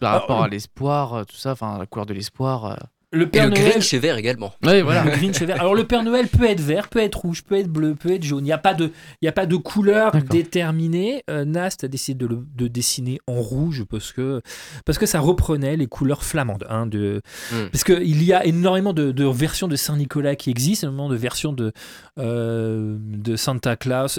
[0.00, 0.44] Par Ah, rapport oui.
[0.44, 2.64] à l'espoir, euh, tout ça, enfin la couleur de l'espoir.
[2.66, 2.74] euh,
[3.12, 3.70] Le Et Père le Noël.
[3.70, 4.52] Grinch est vert également.
[4.64, 5.04] Oui, voilà.
[5.04, 5.58] Le Grinch est vert.
[5.60, 8.24] Alors le Père Noël peut être vert, peut être rouge, peut être bleu, peut être
[8.24, 8.40] jaune.
[8.44, 8.90] Il n'y a pas de,
[9.22, 11.22] il y a pas de couleur déterminée.
[11.30, 14.42] Euh, Nast a décidé de, le- de dessiner en rouge parce que,
[14.84, 16.66] parce que ça reprenait les couleurs flamandes.
[16.68, 17.22] hein, de,
[17.52, 17.68] Mm.
[17.72, 21.52] Parce qu'il y a énormément de, de versions de Saint-Nicolas qui existent, énormément de versions
[21.54, 21.72] de,
[22.18, 24.18] euh, de Santa Claus.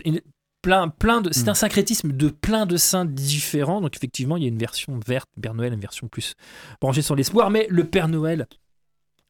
[0.61, 3.79] Plein, plein de, c'est un syncrétisme de plein de saints différents.
[3.81, 6.33] Donc effectivement, il y a une version verte, Père Noël, une version plus
[6.81, 7.49] branchée sur l'espoir.
[7.49, 8.47] Mais le Père Noël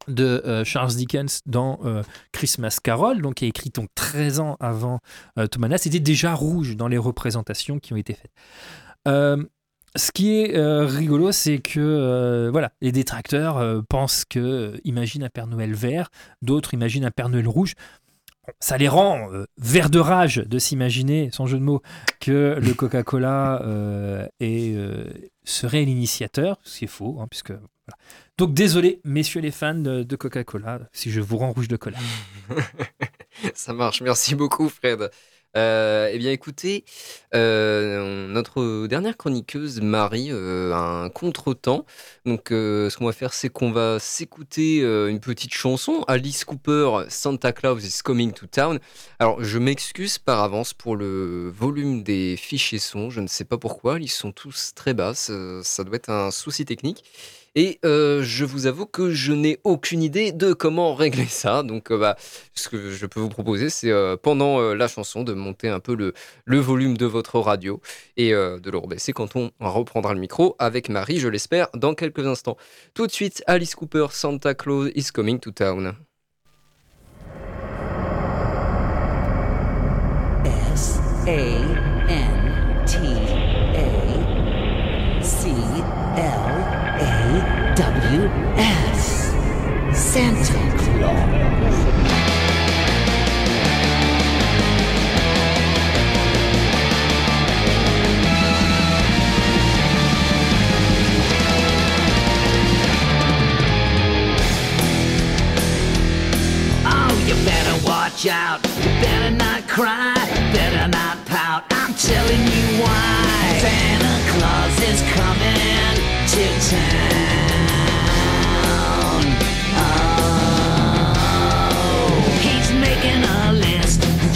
[0.07, 2.01] de euh, Charles Dickens dans euh,
[2.31, 4.99] Christmas Carol, donc qui a écrit donc 13 ans avant
[5.37, 8.31] euh, Thomas était déjà rouge dans les représentations qui ont été faites.
[9.07, 9.43] Euh,
[9.95, 14.77] ce qui est euh, rigolo, c'est que euh, voilà, les détracteurs euh, pensent que euh,
[14.83, 16.09] imagine un Père Noël vert,
[16.41, 17.73] d'autres imaginent un Père Noël rouge.
[18.59, 21.81] Ça les rend euh, de rage de s'imaginer, sans jeu de mots,
[22.19, 25.05] que le Coca-Cola euh, euh,
[25.43, 27.27] serait l'initiateur, ce qui est faux, hein.
[28.37, 32.01] Donc désolé, messieurs les fans de, de Coca-Cola, si je vous rends rouge de colère.
[33.53, 35.09] Ça marche, merci beaucoup Fred.
[35.57, 36.85] Euh, eh bien écoutez,
[37.33, 41.83] euh, notre dernière chroniqueuse Marie euh, a un contretemps.
[42.25, 47.05] Donc euh, ce qu'on va faire c'est qu'on va s'écouter une petite chanson, Alice Cooper,
[47.09, 48.79] Santa Claus is Coming to Town.
[49.17, 53.57] Alors je m'excuse par avance pour le volume des fichiers son, je ne sais pas
[53.57, 57.03] pourquoi, ils sont tous très bas, ça doit être un souci technique.
[57.55, 61.63] Et euh, je vous avoue que je n'ai aucune idée de comment régler ça.
[61.63, 62.15] Donc, euh, bah,
[62.53, 65.95] ce que je peux vous proposer, c'est euh, pendant la chanson de monter un peu
[65.95, 67.81] le, volume de votre radio
[68.15, 72.25] et de le rebaisser quand on reprendra le micro avec Marie, je l'espère, dans quelques
[72.25, 72.57] instants.
[72.93, 75.95] Tout de suite, Alice Cooper, Santa Claus is coming to town.
[88.57, 89.33] S.
[89.93, 91.77] Santa Claus.
[106.85, 108.65] Oh, you better watch out.
[108.77, 110.15] You better not cry.
[110.53, 111.63] Better not pout.
[111.71, 113.59] I'm telling you why.
[113.61, 115.95] Santa Claus is coming
[116.27, 117.56] to town.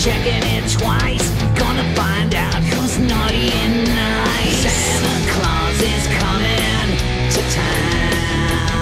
[0.01, 1.29] Checking it twice.
[1.53, 4.65] Gonna find out who's naughty and nice.
[4.65, 6.97] Santa Claus is coming
[7.29, 8.81] to town.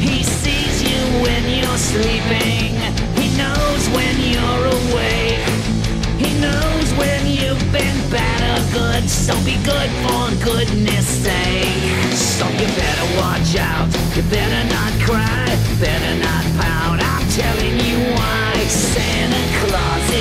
[0.00, 2.80] He sees you when you're sleeping.
[3.20, 5.44] He knows when you're awake.
[6.16, 9.04] He knows when you've been bad or good.
[9.04, 12.16] So be good for goodness sake.
[12.16, 13.92] So you better watch out.
[14.16, 15.44] You better not cry.
[15.78, 17.00] Better not pout.
[17.04, 18.46] I'm telling you why.
[18.68, 19.47] Santa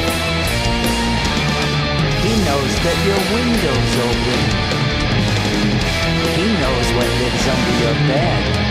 [2.25, 4.41] He knows that your window's open.
[6.35, 8.64] He knows what lives under your bed.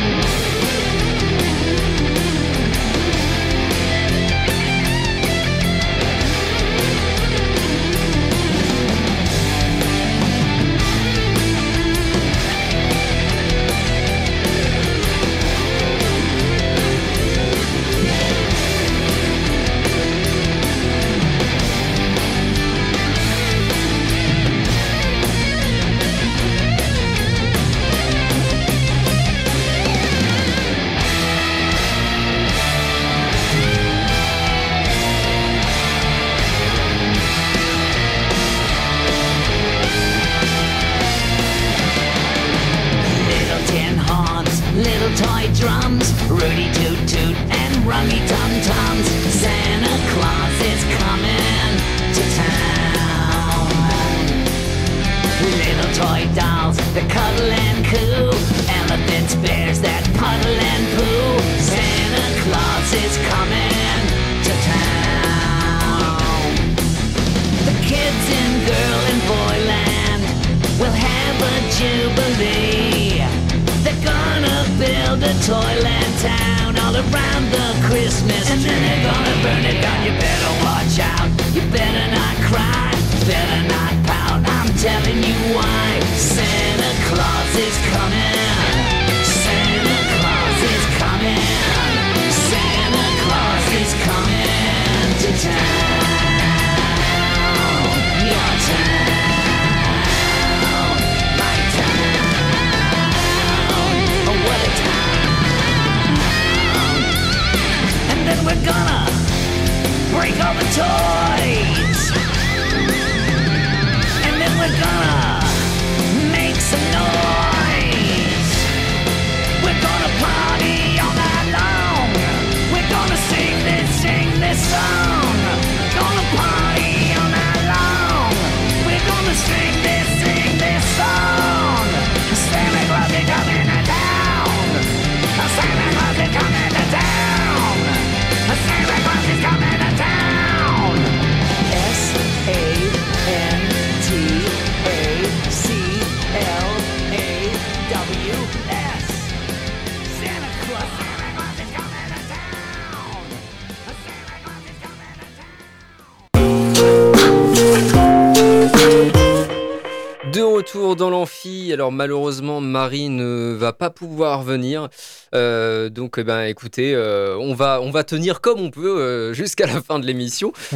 [161.74, 164.88] Alors malheureusement Marie ne va pas pouvoir venir,
[165.34, 169.32] Euh, donc eh ben écoutez, euh, on va on va tenir comme on peut euh,
[169.34, 170.52] jusqu'à la fin de l'émission.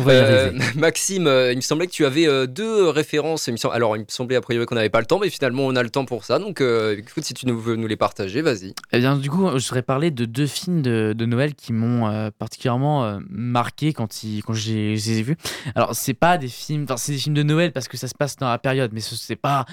[0.77, 3.47] Maxime, il me semblait que tu avais deux références.
[3.47, 5.31] il me semble- alors il me semblait a priori qu'on n'avait pas le temps, mais
[5.31, 6.39] finalement on a le temps pour ça.
[6.39, 8.75] Donc écoute, si tu nous veux nous les partager, vas-y.
[8.93, 12.31] Eh bien, du coup, je voudrais parler de deux films de, de Noël qui m'ont
[12.39, 15.37] particulièrement marqué quand, ils, quand j'ai- je les ai vus.
[15.75, 18.15] Alors, c'est pas des films, enfin, c'est des films de Noël parce que ça se
[18.15, 19.67] passe dans la période, mais ce- c'est pas,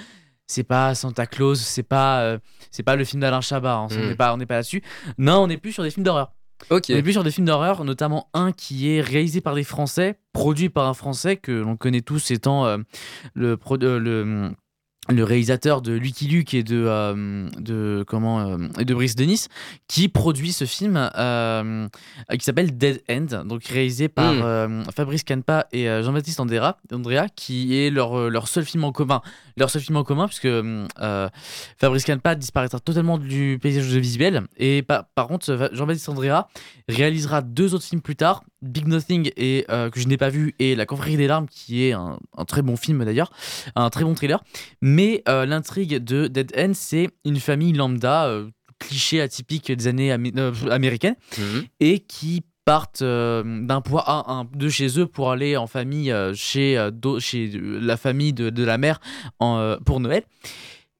[0.46, 2.38] c'est pas Santa Claus, c'est pas, euh,
[2.70, 3.74] c'est pas le film d'Alain Chabat.
[3.76, 4.82] hein, on n'est pas, on n'est pas là-dessus.
[5.18, 6.32] Non, on est plus sur des films d'horreur.
[6.94, 10.18] On est plus sur des films d'horreur, notamment un qui est réalisé par des Français,
[10.32, 12.78] produit par un Français que l'on connaît tous étant euh,
[13.34, 14.50] le, pro- euh, le,
[15.08, 19.46] le réalisateur de Lucky Luke et de, euh, de, comment, euh, et de Brice Denis,
[19.88, 21.88] qui produit ce film euh,
[22.30, 24.84] qui s'appelle Dead End, donc réalisé par Mm.
[24.94, 29.22] Fabrice Canpa et Jean-Baptiste Andrea, Andrea, qui est leur, leur seul film en commun.
[29.56, 30.48] Leur seul film en commun, puisque
[31.78, 34.42] Fabrice Canpa disparaîtra totalement du paysage visuel.
[34.56, 36.48] Et par, par contre, Jean-Baptiste Andrea
[36.88, 40.54] réalisera deux autres films plus tard, Big Nothing et euh, que je n'ai pas vu
[40.58, 43.30] et La confrérie des larmes, qui est un, un très bon film d'ailleurs,
[43.74, 44.42] un très bon thriller.
[44.80, 48.48] Mais euh, l'intrigue de Dead End, c'est une famille lambda, euh,
[48.78, 50.32] cliché atypique des années amé-
[50.70, 51.64] américaines, Mhm.
[51.80, 56.74] et qui partent d'un point A un de chez eux pour aller en famille chez,
[56.74, 58.98] la famille de, de la mère
[59.38, 60.24] en, pour Noël.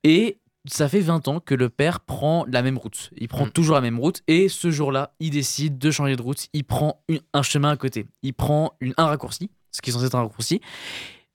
[0.04, 3.10] Et ça fait 20 ans que le père prend la même route.
[3.16, 3.50] Il prend Mm.
[3.50, 4.22] toujours la même route.
[4.28, 6.46] Et ce jour-là, il décide de changer de route.
[6.52, 8.06] Il prend une- un chemin à côté.
[8.22, 10.60] Il prend une, un raccourci, ce qui est censé être un raccourci.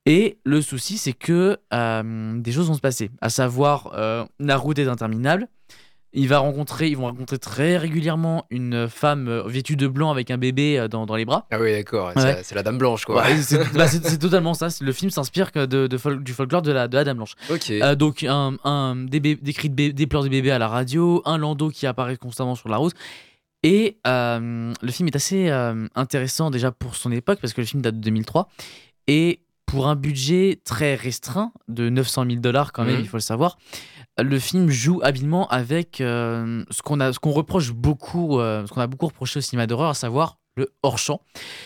[0.06, 3.12] Et le souci, c'est que euh, des choses vont se passer.
[3.22, 5.48] À savoir, euh, la route est interminable.
[6.14, 10.30] Il va rencontrer, ils vont rencontrer très régulièrement une femme euh, vêtue de blanc avec
[10.30, 11.48] un bébé euh, dans, dans les bras.
[11.52, 12.12] Ah oui, d'accord.
[12.16, 12.42] Ouais.
[12.44, 13.22] C'est la Dame Blanche, quoi.
[13.24, 14.68] Ouais, c'est bah, c'est- totalement ça.
[14.82, 17.36] Le film s'inspire que de, de fol- du folklore de la, de la Dame Blanche.
[17.50, 17.70] Ok.
[17.72, 21.38] Euh, donc, un, un- des, cris de des pleurs de bébé à la radio, un
[21.38, 22.94] landau qui apparaît constamment sur la route.
[23.64, 27.68] Et euh, le film est assez euh, intéressant déjà pour son époque, parce que le
[27.68, 28.50] film date de 2003.
[29.08, 33.02] Et pour un budget très restreint de 900 000 dollars, quand même, Mhm.
[33.02, 33.58] il faut le savoir,
[34.20, 38.72] le film joue habilement avec euh, ce qu'on a- ce qu'on reproche beaucoup, euh, ce
[38.72, 41.22] qu'on a beaucoup reproché au cinéma d'horreur, à savoir le hors-champ.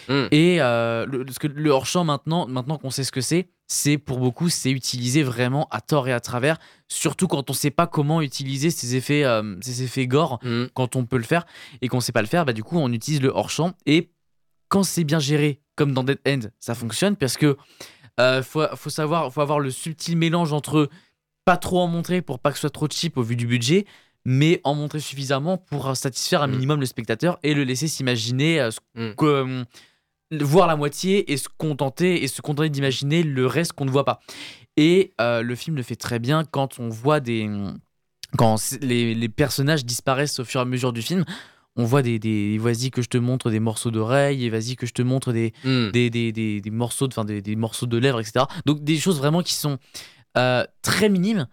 [0.10, 0.26] Mm.
[0.32, 3.98] Et euh, le, parce que le hors-champ, maintenant, maintenant qu'on sait ce que c'est, c'est
[3.98, 7.88] pour beaucoup, c'est utilisé vraiment à tort et à travers, surtout quand on sait pas
[7.88, 9.24] comment utiliser ces effets,
[9.62, 10.66] ces effets gore, Mm.
[10.76, 11.46] quand on peut le faire,
[11.82, 13.74] et qu'on sait pas le faire, bah, du coup, on utilise le hors-champ.
[13.88, 14.12] Et
[14.70, 17.58] quand c'est bien géré, comme dans Dead End, ça fonctionne, parce que
[18.20, 20.90] euh, faut, faut savoir, faut avoir le subtil mélange entre
[21.46, 23.86] pas trop en montrer pour pas que ce soit trop cheap au vu du budget,
[24.26, 26.52] mais en montrer suffisamment pour satisfaire un Mm.
[26.52, 29.12] minimum le spectateur et le laisser s'imaginer euh, Mm.
[29.22, 29.64] euh,
[30.42, 34.06] voir la moitié et se contenter et se contenter d'imaginer le reste qu'on ne voit
[34.06, 34.20] pas.
[34.78, 37.48] Et euh, le film le fait très bien quand on voit des
[38.38, 41.24] quand les, les personnages disparaissent au fur et à mesure du film.
[41.78, 44.86] On voit des, des vas-y que je te montre des morceaux d'oreilles et vas-y que
[44.86, 45.92] je te montre des, Mm.
[45.92, 46.32] des, des,
[46.62, 48.46] des, morceaux de, enfin, des, des morceaux de lèvres, etc.
[48.66, 49.78] Donc des choses vraiment qui sont
[50.82, 51.48] très minimes,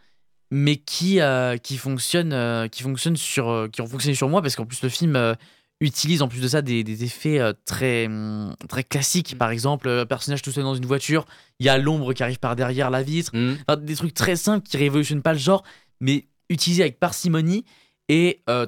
[0.53, 4.43] mais qui, euh, qui, fonctionnent, euh, qui, fonctionnent sur, euh, qui ont fonctionné sur moi,
[4.43, 5.35] parce qu'en plus le film euh,
[5.81, 9.39] utilise en plus de ça des, des effets euh, très, hum, très classiques.
[9.39, 11.25] Par exemple, euh, un personnage tout seul dans une voiture,
[11.59, 13.35] il y a l'ombre qui arrive par derrière la vitre.
[13.35, 13.57] Mm.
[13.67, 15.63] Enfin, des trucs très simples qui révolutionnent pas le genre,
[16.01, 17.65] mais utilisés avec parcimonie
[18.11, 18.67] et euh,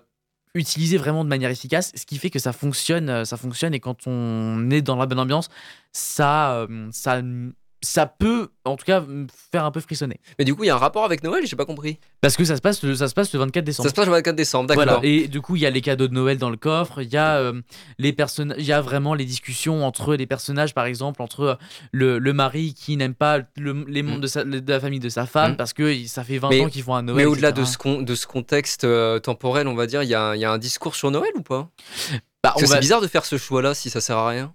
[0.54, 3.80] utilisés vraiment de manière efficace, ce qui fait que ça fonctionne, euh, ça fonctionne et
[3.80, 5.50] quand on est dans la bonne ambiance,
[5.92, 7.20] ça, euh, ça,
[7.84, 10.18] ça peut, en tout cas, me faire un peu frissonner.
[10.38, 11.98] Mais du coup, il y a un rapport avec Noël, j'ai pas compris.
[12.22, 13.86] Parce que ça se passe, le- ça se passe le 24 décembre.
[13.88, 14.84] Ça se passe le 24 décembre, d'accord.
[14.84, 15.00] Voilà.
[15.02, 17.02] Et du coup, il y a les cadeaux de Noël dans le coffre.
[17.02, 17.60] Il y a euh,
[17.98, 18.56] les personnages.
[18.58, 21.54] Il y a vraiment les discussions entre les personnages, par exemple, entre euh,
[21.92, 25.08] le, le mari qui n'aime pas le- les membres de, sa- de la famille de
[25.10, 25.56] sa femme Mm.
[25.56, 27.16] parce que ça fait 20 Mais- ans qu'ils font un Noël.
[27.18, 30.14] Mais au-delà de ce, con- de ce contexte euh, temporel, on va dire, il y
[30.14, 31.68] a, il y a un discours sur Noël ou pas?
[32.42, 34.54] Bah, va- c'est bizarre de faire ce choix-là si ça sert à rien.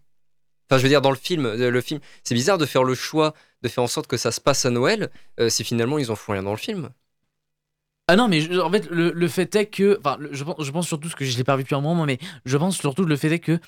[0.70, 2.94] Enfin, je veux dire, dans le film, euh, le film, c'est bizarre de faire le
[2.96, 5.10] choix de faire en sorte que ça se passe à Noël
[5.40, 6.90] euh, si finalement ils en font rien dans le film.
[8.08, 9.98] Ah non, mais je- en fait, le, le fait est que.
[10.00, 12.06] Enfin, je, pense, je pense surtout, ce que je l'ai pas vu depuis un moment,
[12.06, 13.60] mais je pense surtout le fait est que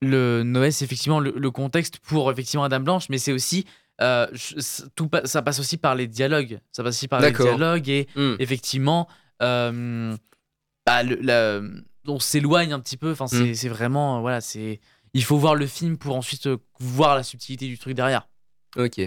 [0.00, 3.64] le Noël, c'est effectivement le, le contexte pour effectivement Dame Blanche, mais c'est aussi.
[4.00, 4.26] euh,
[4.96, 6.58] tout, ça passe aussi par les dialogues.
[6.72, 8.34] Ça passe aussi par les dialogues et Hmm.
[8.38, 9.08] effectivement.
[9.42, 10.16] euh,
[10.86, 11.60] bah, le- la-
[12.06, 13.10] on s'éloigne un petit peu.
[13.12, 13.54] Enfin, c'est Mm.
[13.54, 14.20] c'est vraiment.
[14.20, 14.80] Voilà, c'est.
[15.14, 18.28] Il faut voir le film pour ensuite euh, voir la subtilité du truc derrière.
[18.76, 19.00] Ok.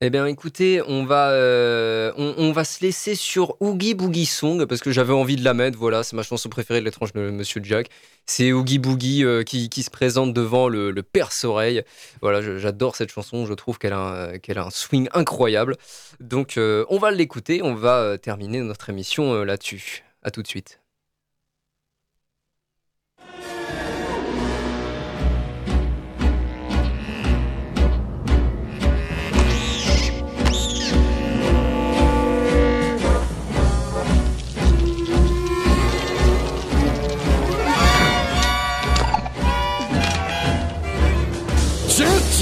[0.00, 4.82] Eh bien, écoutez, on va, euh, on, va se laisser sur Oogie Boogie Song parce
[4.82, 5.78] que j'avais envie de la mettre.
[5.78, 7.88] Voilà, c'est ma chanson préférée de l'étrange de Monsieur Jack.
[8.26, 11.84] C'est Oogie Boogie euh, qui, qui se présente devant le, le perce-oreille.
[12.20, 13.46] Voilà, j'adore cette chanson.
[13.46, 15.76] Je trouve qu'elle a, a un swing incroyable.
[16.20, 17.62] Donc, euh, on va l'écouter.
[17.62, 20.04] On va euh, terminer notre émission euh, là-dessus.
[20.22, 20.83] À tout de suite.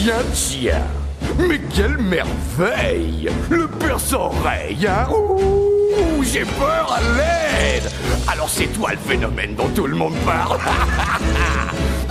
[0.03, 1.02] Ciencia.
[1.39, 3.31] Mais quelle merveille!
[3.51, 5.09] Le perce-oreille, hein.
[5.11, 7.91] Ouh, j'ai peur à l'aide.
[8.29, 10.59] Alors c'est toi le phénomène dont tout le monde parle.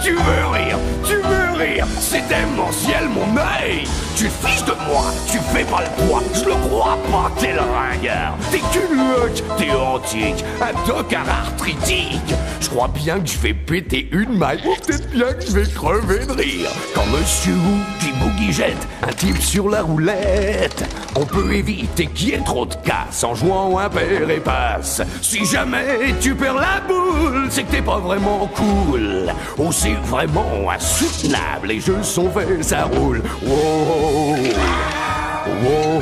[0.03, 1.86] Tu veux rire, tu veux rire.
[1.99, 3.84] C'est démentiel mon œil.
[4.15, 6.24] Tu te fiches de moi, tu fais pas le poids.
[6.34, 8.36] Je le crois pas, t'es le ringard.
[8.49, 12.34] T'es culotte, t'es antique Un tocard arthritique.
[12.59, 14.63] Je crois bien que je vais péter une maille.
[14.88, 16.69] Peut-être bien que je vais crever de rire.
[16.95, 17.53] Quand monsieur
[17.99, 20.83] qui boogie jette Un type sur la roulette.
[21.15, 25.01] On peut éviter qu'il y ait trop de casse En jouant un père et passe.
[25.21, 29.33] Si jamais tu perds la boule C'est que t'es pas vraiment cool.
[29.57, 33.21] Oh c'est vraiment insoutenable Les jeux sont faits, ça roule.
[33.45, 34.35] Wow.
[35.63, 36.01] Wow.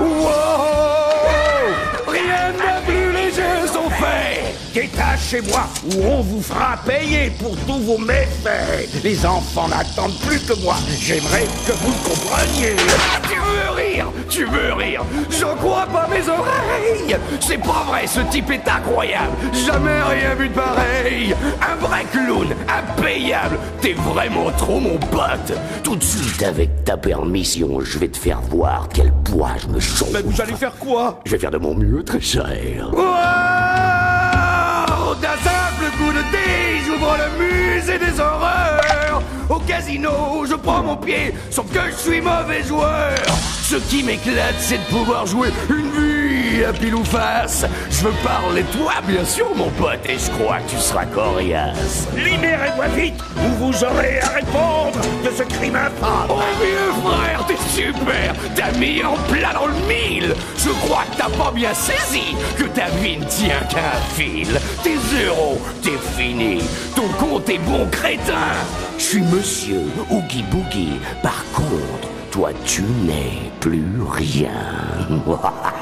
[0.00, 0.30] Wow.
[2.08, 4.29] Rien de plus, les jeux sont faits
[4.72, 10.16] Qu'état chez moi où on vous fera payer pour tous vos méfaits Les enfants n'attendent
[10.20, 12.76] plus que moi J'aimerais que vous le compreniez
[13.24, 18.20] Tu veux rire Tu veux rire J'en crois pas mes oreilles C'est pas vrai, ce
[18.30, 19.32] type est incroyable
[19.66, 25.52] Jamais rien vu de pareil Un vrai clown, impayable T'es vraiment trop mon pote
[25.82, 29.80] Tout de suite, avec ta permission, je vais te faire voir quel poids je me
[29.80, 32.44] chauffe Mais vous allez faire quoi Je vais faire de mon mieux, très cher
[35.16, 39.20] D'un simple coup de dé, j'ouvre le musée des horreurs.
[39.48, 43.16] Au casino, je prends mon pied, sauf que je suis mauvais joueur.
[43.70, 47.64] Ce qui m'éclate, c'est de pouvoir jouer une vie à pile ou face.
[47.88, 52.08] Je veux parler toi, bien sûr, mon pote, et je crois que tu seras coriace.
[52.16, 56.26] Libérez-moi vite, ou vous aurez à répondre de ce crime infâme.
[56.30, 60.34] Oh, vieux frère, t'es super, t'as mis en plat dans le mille.
[60.56, 64.48] Je crois que t'as pas bien saisi que ta vie ne tient qu'à un fil.
[64.82, 66.60] T'es zéro, t'es fini,
[66.96, 68.50] ton compte est bon crétin.
[68.98, 72.08] Je suis monsieur Oogie Boogie, par contre,
[72.40, 74.48] toi tu n'es plus rien.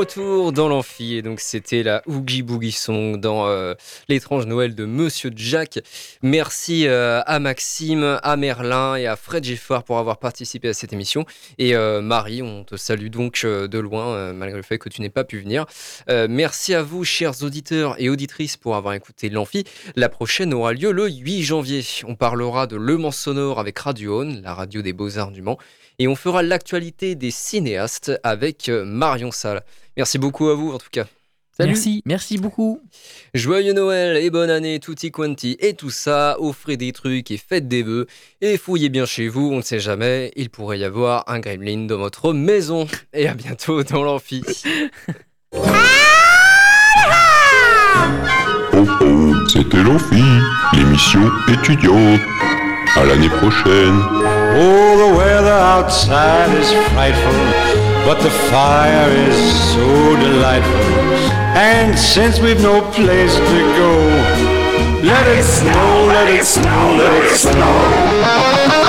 [0.00, 3.74] retour dans l'amphi, et donc c'était la Oogie Boogie Song dans euh,
[4.08, 5.78] l'étrange Noël de Monsieur Jack.
[6.22, 10.94] Merci euh, à Maxime, à Merlin et à Fred Giffard pour avoir participé à cette
[10.94, 11.26] émission.
[11.58, 15.10] Et euh, Marie, on te salue donc de loin, malgré le fait que tu n'aies
[15.10, 15.66] pas pu venir.
[16.08, 19.64] Merci à vous, chers auditeurs et auditrices, pour avoir écouté l'amphi.
[19.96, 21.84] La prochaine aura lieu le 8 janvier.
[22.06, 25.58] On parlera de Le Mans Sonore avec Radio On, la radio des Beaux-Arts du Mans.
[25.98, 29.62] Et on fera l'actualité des cinéastes avec Marion Salle.
[29.96, 31.06] Merci beaucoup à vous en tout cas.
[31.56, 31.72] Salut.
[31.72, 32.02] Merci.
[32.06, 32.80] Merci beaucoup.
[33.34, 36.36] Joyeux Noël et bonne année, tutti quanti et tout ça.
[36.38, 38.06] Offrez des trucs et faites des vœux.
[38.40, 40.32] Et fouillez bien chez vous, on ne sait jamais.
[40.36, 42.86] Il pourrait y avoir un gremlin dans votre maison.
[43.12, 44.42] Et à bientôt dans l'amphi.
[45.52, 45.58] Oh
[49.02, 50.22] oh, c'était l'Amphi,
[50.72, 52.20] l'émission étudiante.
[52.96, 54.00] À l'année prochaine.
[54.56, 57.32] Oh, the weather outside is frightful,
[58.06, 59.36] but the fire is
[59.72, 61.30] so delightful.
[61.56, 63.92] And since we've no place to go,
[65.02, 68.79] let it snow, let it snow, let it snow.